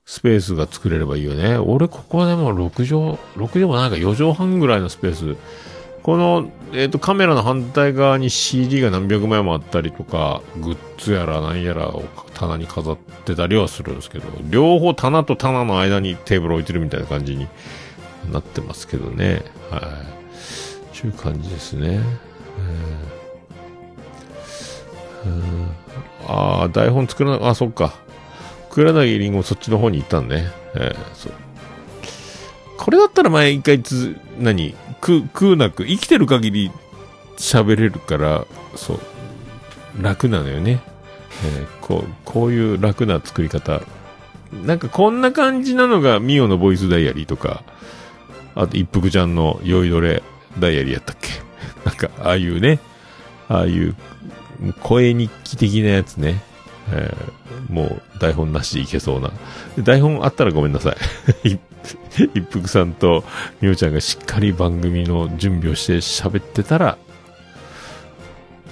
[0.05, 1.57] スペースが作れればいいよね。
[1.57, 5.37] 俺ここでも6畳、6畳もなんか4畳半ぐらいのスペース。
[6.03, 17.47] この、えっ、と、カメラの反対側に CD が何百枚もあったりとか、グッズやら何やらを棚に飾ってたりはするんですけど、両方棚と棚の間にテーブル置いてるみたいな感じに
[18.33, 19.43] なってますけどね。
[19.69, 20.93] はい。
[20.93, 22.01] ちゅう感じですね。
[25.25, 25.71] うんうん
[26.27, 27.93] ああ、台本作らな、あ、そっか。
[28.73, 30.51] 黒柳りんごそっちの方に行ったんね。
[30.73, 31.33] えーそう。
[32.75, 34.73] これだったら前一回つ、何？
[34.99, 36.71] く、食うなく、生きてる限り
[37.37, 38.99] 喋れるから、そう、
[40.01, 40.81] 楽なのよね。
[41.45, 43.81] えーこう、こういう楽な作り方。
[44.65, 47.63] なんかこんな感じなのがミオのボイスダイアリーとか、
[48.55, 50.23] あと一服ちゃんの酔いどれ
[50.57, 51.29] ダイアリーやったっけ？
[51.85, 52.79] なんか、ああいうね、
[53.49, 53.95] ああいう
[54.81, 56.41] 声日記的なやつね。
[56.93, 59.31] えーもう台本なしでいけそうな。
[59.79, 60.95] 台本あったらごめんなさ
[61.43, 61.49] い。
[61.49, 61.59] 一
[62.33, 63.23] 一服さんと
[63.61, 66.97] みおちゃんがしっかり番組の準備をして喋ってたら、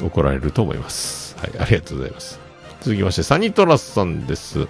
[0.01, 1.35] 怒られると思います。
[1.39, 2.39] はい、ありがとうございます。
[2.81, 4.67] 続きまして、サニトラスさんです。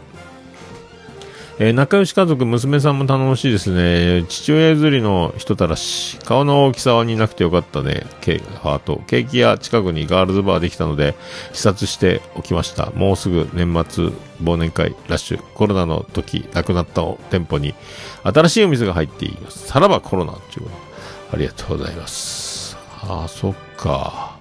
[1.63, 4.25] えー仲良し家族、娘さんも頼もしいですね。
[4.27, 8.07] 父親譲りの人たらし、顔の大きさは似なくてよかったね。
[8.19, 8.99] ケーハート。
[9.05, 11.15] ケーキ屋近くにガールズバーできたので、
[11.53, 12.89] 視察しておきました。
[12.95, 14.05] もうすぐ年末
[14.41, 15.43] 忘年会ラッシュ。
[15.53, 17.75] コロナの時、亡くなった店舗に、
[18.23, 19.67] 新しいお店が入っています。
[19.67, 20.71] さらばコロナっていうこ
[21.29, 21.35] と。
[21.35, 22.75] ありがとうございます。
[23.03, 24.35] ああ、そっか。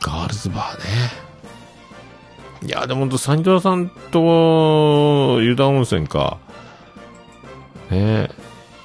[0.00, 1.31] ガールズバーね。
[2.64, 6.38] いや、でもほんと、サニトラさんと、湯田温泉か。
[7.90, 8.30] ねえ、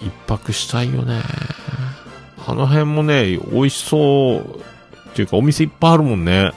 [0.02, 1.22] 一泊したいよね。
[2.48, 4.40] あの辺もね、美味しそう。
[5.10, 6.52] っていうか、お店いっぱいあるもんね。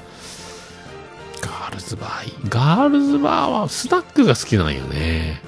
[1.40, 5.42] ガールズバーガールズバーはスナックが好きなんよね。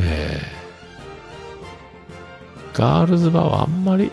[0.00, 0.58] ええ
[2.72, 4.12] ガールズバーはあんまり、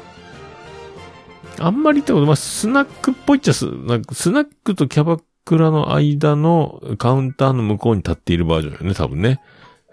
[1.59, 9.41] あんまりってこと、まあ、スナックっぽいっちゃス、なんかスナックとキャバクラの間のカウンターの向こうに立っているバージョンよね、多分ね。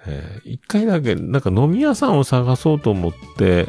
[0.06, 3.68] えー一回だけ、なんか飲み屋さんを探そうと思って、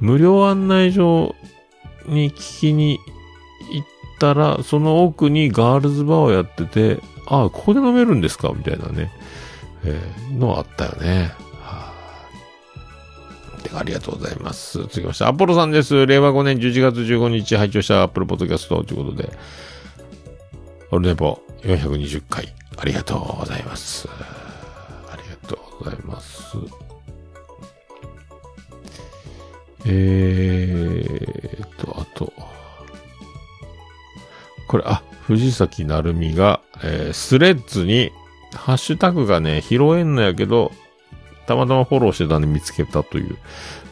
[0.00, 1.34] 無料案内所
[2.06, 2.98] に聞きに
[3.72, 3.88] 行っ
[4.18, 9.10] たら、その奥にガールズバーをやってて、ああ、ここで飲めるんですかみたいなね、
[9.84, 11.32] えーのあったよね。
[11.62, 14.78] はあでありがとうございます。
[14.82, 16.06] 続きまして、アポロさんです。
[16.06, 19.30] 令和5年11月15日拝聴したアップルポッドキャストということで、
[20.92, 24.08] オルネポ420回、ありがとうございます。
[24.10, 26.56] ありがとうございます。
[29.86, 32.32] えーと、あと、
[34.66, 38.10] これ、あ、藤崎なるみが、えースレッズに、
[38.52, 40.72] ハッシュタグがね、拾えんのやけど、
[41.46, 43.38] たまたまフォローしてたんで見つけたという。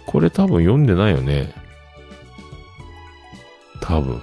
[0.06, 1.52] これ多分読んでないよね。
[3.80, 4.20] 多分。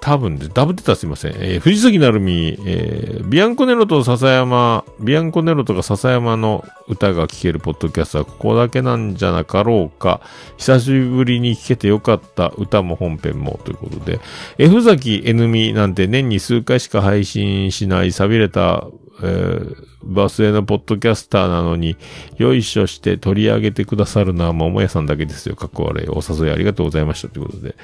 [0.00, 1.32] 多分で、ダブってたすいません。
[1.36, 10.20] えー藤崎なるみ、えービアンコネロと笹山、ビアンコネロとか笹山の歌が聴けるポッドキャストはここだけなんじゃなかろうか。
[10.56, 14.20] 久しぶりに聴けてよかった歌も本編もということで、
[14.58, 18.86] F 崎 N ミなんて年に数回しか配信しない錆びれた、
[19.22, 21.94] えーバスへのポッドキャスターなのに、
[22.38, 25.56] よいしょして取り上げてくださるのは桃屋さんだけですよ。
[25.56, 26.08] かっこ悪い。
[26.08, 27.28] お誘いありがとうございました。
[27.28, 27.76] ということで。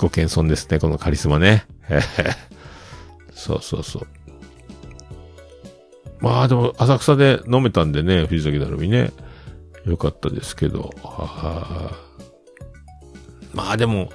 [0.00, 1.66] ご謙遜ですね、このカリスマね。
[3.34, 4.06] そうそうそう。
[6.20, 9.12] まあでも、浅草で飲めたんでね、藤崎だるみね。
[9.84, 10.90] よかったですけど。
[11.04, 11.90] あ
[13.52, 14.10] まあでも、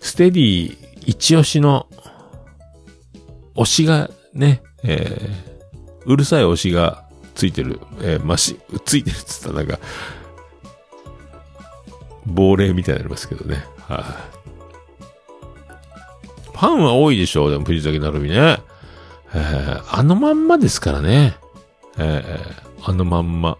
[0.00, 1.86] ステディ一押しの、
[3.56, 5.46] 推しがね、えー
[6.06, 9.80] うるさい推しがついてる、えーまし、ついてるっつったらなんか、
[12.26, 13.64] 亡霊みたいになりますけどね。
[13.88, 14.35] はい、
[16.56, 18.58] ファンは多いでしょう、でも藤崎なるみね。
[19.34, 21.36] えーあのまんまですからね。
[21.98, 23.58] えーあのまんま。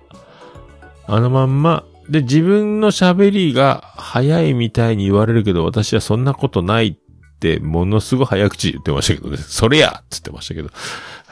[1.07, 1.85] あのまんま。
[2.09, 9.39] で、自分の喋りが早いみたいに言われるけど、私はそんなことないって、ものすごい早口言ってましたけどね。
[9.39, 10.71] それやっつってましたけど。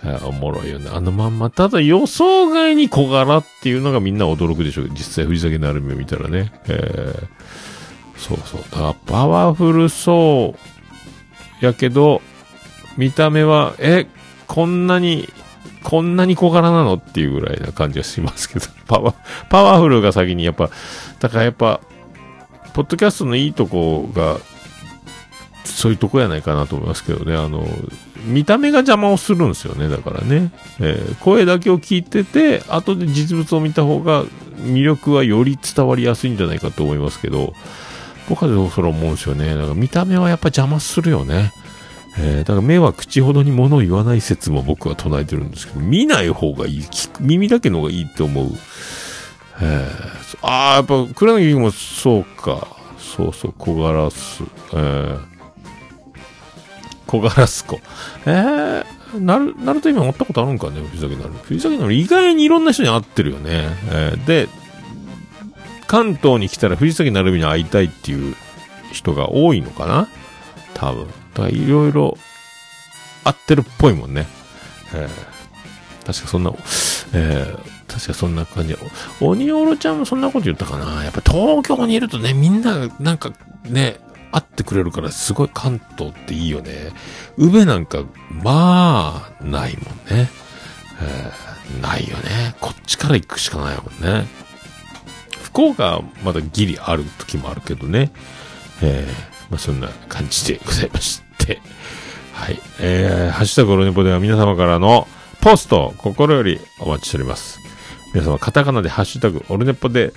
[0.05, 0.91] えおもろいよね。
[0.93, 1.51] あのまんま。
[1.51, 4.91] ただ予想外に小柄っていうのがみんな驚くでしょう。
[4.91, 6.53] 実際藤崎なるみを見たらね。
[6.67, 7.27] えー
[8.17, 8.61] そうそう。
[8.63, 10.74] だからパワフルそう。
[11.65, 12.23] やけど、
[12.97, 14.07] 見た目は、え、
[14.47, 15.29] こんなに、
[15.83, 19.15] こんなに小柄なのっていうぐらいな感じがしますけど、 パワ、
[19.51, 20.71] パワフルが先にやっぱ、
[21.21, 21.81] だからやっぱ、
[22.73, 24.39] ポッドキャストのいいとこが、
[25.65, 27.35] そういうとこやないかなと思いますけどね。
[27.35, 27.67] あの、
[28.27, 29.89] 見た目が邪魔をするんですよね。
[29.89, 30.53] だからね。
[30.81, 34.25] えー声だけを聞いてて、後で実物を見た方が
[34.59, 37.55] 魅力はより伝わりやすいんじゃないかと思いますけど、
[38.29, 39.55] 僕はそれ思うんですよね。
[39.55, 41.53] だから見た目はやっぱ邪魔するよね。
[42.19, 46.83] えーだから目は口ほどに物を言わない説も僕は唱えてるんですけど、見ない方がいい。
[47.21, 48.51] 耳だけの方がいいって思う。
[49.61, 52.67] えーああ、やっぱ、黒柳もそうか。
[52.99, 54.43] そうそう、小ガラス。
[54.73, 55.19] えー、
[57.07, 57.81] 小ガラス子。
[58.27, 61.31] えー、なる、なると今持ったことあるんかね、藤崎なる。
[61.45, 63.69] 藤崎なる意外にいろんな人に会ってるよね。
[63.91, 64.49] えーで、
[65.87, 68.37] 関東に来たら藤崎なるみに会いたいっていう
[68.93, 70.09] 人が多いのかな？
[70.75, 71.07] 多分。
[71.07, 72.17] だからいろいろ
[73.25, 74.27] 合ってるっぽいもんね。
[74.95, 75.35] えー
[76.05, 76.53] 確かそんな、
[77.15, 78.77] えー確かそんな感じ。
[79.21, 81.03] 鬼おろちゃんもそんなこと言ったかな？
[81.03, 83.33] やっぱ東京にいるとね、みんななんか
[83.65, 86.93] ね、会ってくれるからすごい関東っていいよね。
[87.39, 90.29] 宇部なんか、まあ、ないもんね。
[91.01, 92.55] えーないよね。
[92.61, 94.27] こっちから行くしかないもんね。
[95.55, 98.11] 福岡はまだギリある時もあるけどね。
[98.83, 101.61] えーまあそんな感じでございまして。
[102.35, 102.59] はい。
[102.81, 105.07] えー、ハッシュタグオルネポでは皆様からの
[105.41, 107.61] ポスト、心よりお待ちしております。
[108.13, 110.13] 皆様、カタカナでハッシュタグオルネポで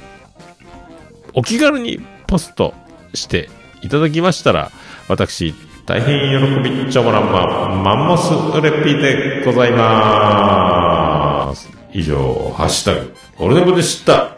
[1.34, 2.74] お気軽にポスト
[3.14, 3.50] して
[3.84, 4.72] いただきましたら、
[5.08, 5.54] 私、
[5.86, 7.46] 大変喜びちょもらんま、
[7.84, 11.70] マンモスレピでございます。
[11.94, 14.37] 以上、ハッシュタグ、オルネポでした。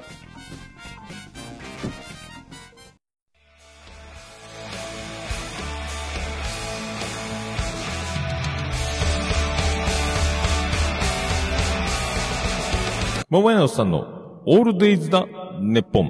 [13.32, 14.00] 桃屋のおっさんの
[14.48, 15.28] オールデイズだ、
[15.62, 16.08] ネッポン。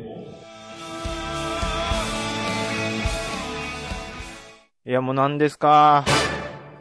[4.86, 6.06] いや、もう何ですか？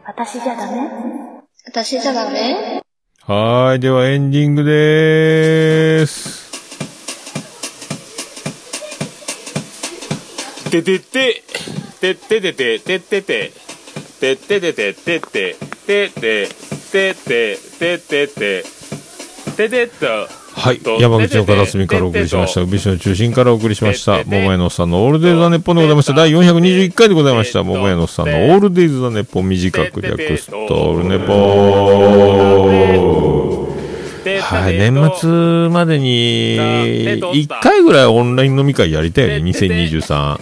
[0.06, 0.78] 私じゃダメ？
[1.66, 2.80] 私じゃダメ？
[3.24, 6.52] はーい、ではエンディングでーす。
[10.70, 11.42] ててて、
[12.00, 13.50] てっててて、てってて、
[14.20, 16.48] てっててて、てって、てって、
[16.92, 18.77] てって、てってて、
[19.58, 20.06] ててっと。
[20.06, 20.80] はい。
[21.00, 22.60] 山口の片隅からお送りしました。
[22.60, 24.22] 宇部市の中心からお送りしました。
[24.24, 26.12] 桃屋のおっさんのオールデイズ・ザ・ネッポンでございました。
[26.12, 27.64] 第421回でございました。
[27.64, 34.40] 桃屋のおっさんのオールデイズ・ザ・ネッポン短く略すと、オールネポー。
[34.40, 34.78] はい。
[34.78, 35.28] 年末
[35.70, 39.50] までに、1回ぐらいオンライン飲み会やりたいよね。
[39.50, 40.38] 2023。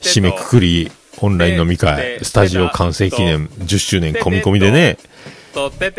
[0.00, 4.96] 締めくくり、オンライン飲み会、スタジオ完成記念10周年込み込みでね、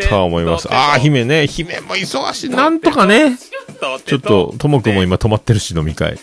[0.08, 0.68] とは思います。
[0.72, 2.50] ああ、姫ね、姫も忙しい。
[2.50, 3.36] なんとかね、
[4.04, 6.16] ちょっと、ともくんも今止まってるし、飲み会。
[6.16, 6.20] ち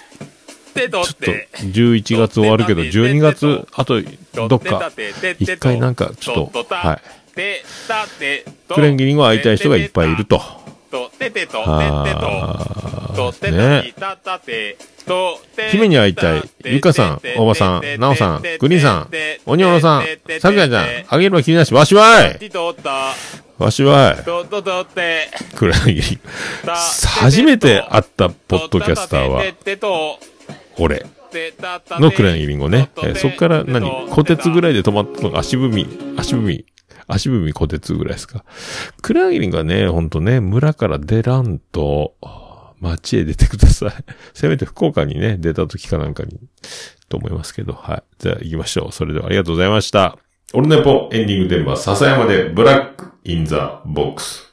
[0.86, 1.32] ょっと、
[1.66, 4.02] 11月終わるけど、12月、あと、
[4.48, 4.92] どっか、
[5.40, 7.02] 一回なんか、ちょっと、はい。
[7.36, 10.63] クレンギリングは会いたい人がいっぱいいると。
[13.52, 13.94] ね。
[15.72, 16.42] 姫に会いたい。
[16.66, 19.10] ゆかさん、おばさん、なおさん、グリーンさん、
[19.46, 20.06] おにおろさん、
[20.40, 22.40] さくらちゃん、あげるは気になし、わしわい。
[23.60, 24.24] わしわい。
[25.56, 26.72] クレンギリング。
[27.08, 29.44] 初めて会ったポッドキャスターは、
[30.78, 31.06] 俺。
[32.00, 35.88] のクレンギリングをね、えーそっから何、小鉄ぐらいで止まったのが足踏み、
[36.18, 36.66] 足踏み、
[37.08, 38.44] 足踏み小鉄ぐらいですか。
[39.02, 42.16] クラギリングはね、ほんとね、村から出らんと、
[42.80, 43.92] 街へ出てください。
[44.34, 46.40] せめて福岡にね、出た時かなんかに、
[47.10, 48.04] と思いますけど、はい。
[48.20, 48.92] じゃあ行きましょう。
[48.92, 50.18] それではありがとうございました。
[50.54, 54.53] オルネポエンディングテーマ、笹山でブラックインザボックス。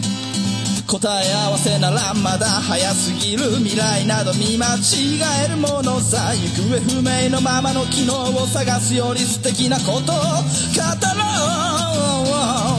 [0.91, 11.31] 答え合わせならまだ早すぎる未来など見間違えるものさ行方不明のままの機能を探すより素敵なことを語ろ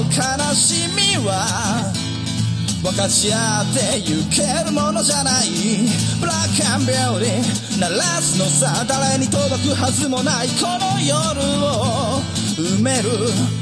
[0.01, 1.91] う悲しみは
[2.83, 5.47] 分かち合ってゆけるものじゃない。
[6.21, 12.21] ブラックアンビューティー鳴らすのさ誰に届くはずもないこの夜を
[12.59, 13.62] 埋める。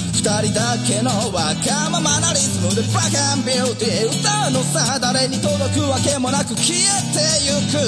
[0.13, 6.79] 二人だけのわがままなリズムでブラックビューティー歌うのさ誰に届くわけもなく消え
[7.11, 7.79] てゆく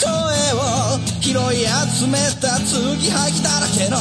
[0.00, 0.08] 声
[0.54, 3.96] を拾い集めた継ぎはぎだらけの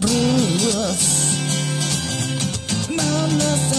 [0.00, 1.36] ブルース。
[2.90, 3.78] なんださ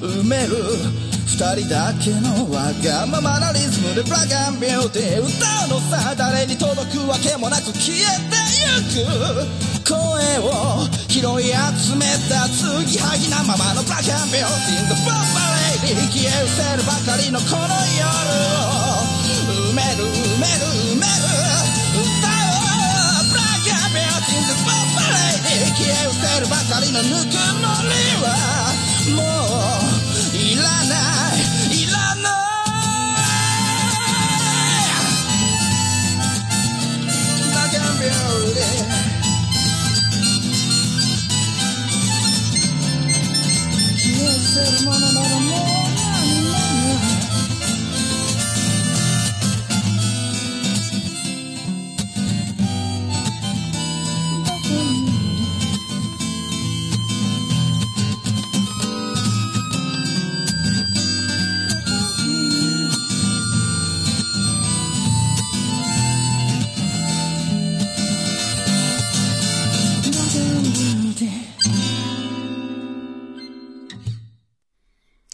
[0.00, 0.56] 埋める
[1.26, 5.28] 二人だけのわがままなリズムでブラックアンビューティー歌
[5.68, 9.96] うのさ誰に届くわけもなく消えてゆく声
[10.40, 15.16] を拾い集めた継ぎはぎなままのブラックアンビューティー The Bomb
[15.84, 18.04] Lady 消え失せるばかりのこの夜
[18.64, 19.00] を
[19.72, 21.24] 埋める埋める埋める
[21.96, 27.88] 歌うブラックアンビューティー The Bomb Lady 消え失せるばかりのぬくもり
[28.24, 28.75] は
[38.36, 38.42] ク
[45.62, 45.75] アン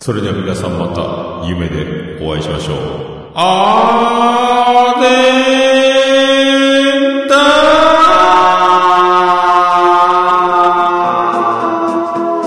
[0.03, 2.77] それでは皆さんまた夢でお会いしましょう。
[3.37, 7.37] あーでーだ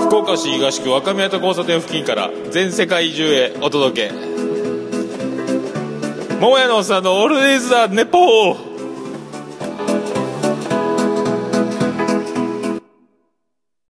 [0.06, 4.14] 福岡市東区若宮と交差点付近から全世界中へお届け。
[6.38, 8.75] 桃屋のおっさんのオールディーズ・ザ・ネポー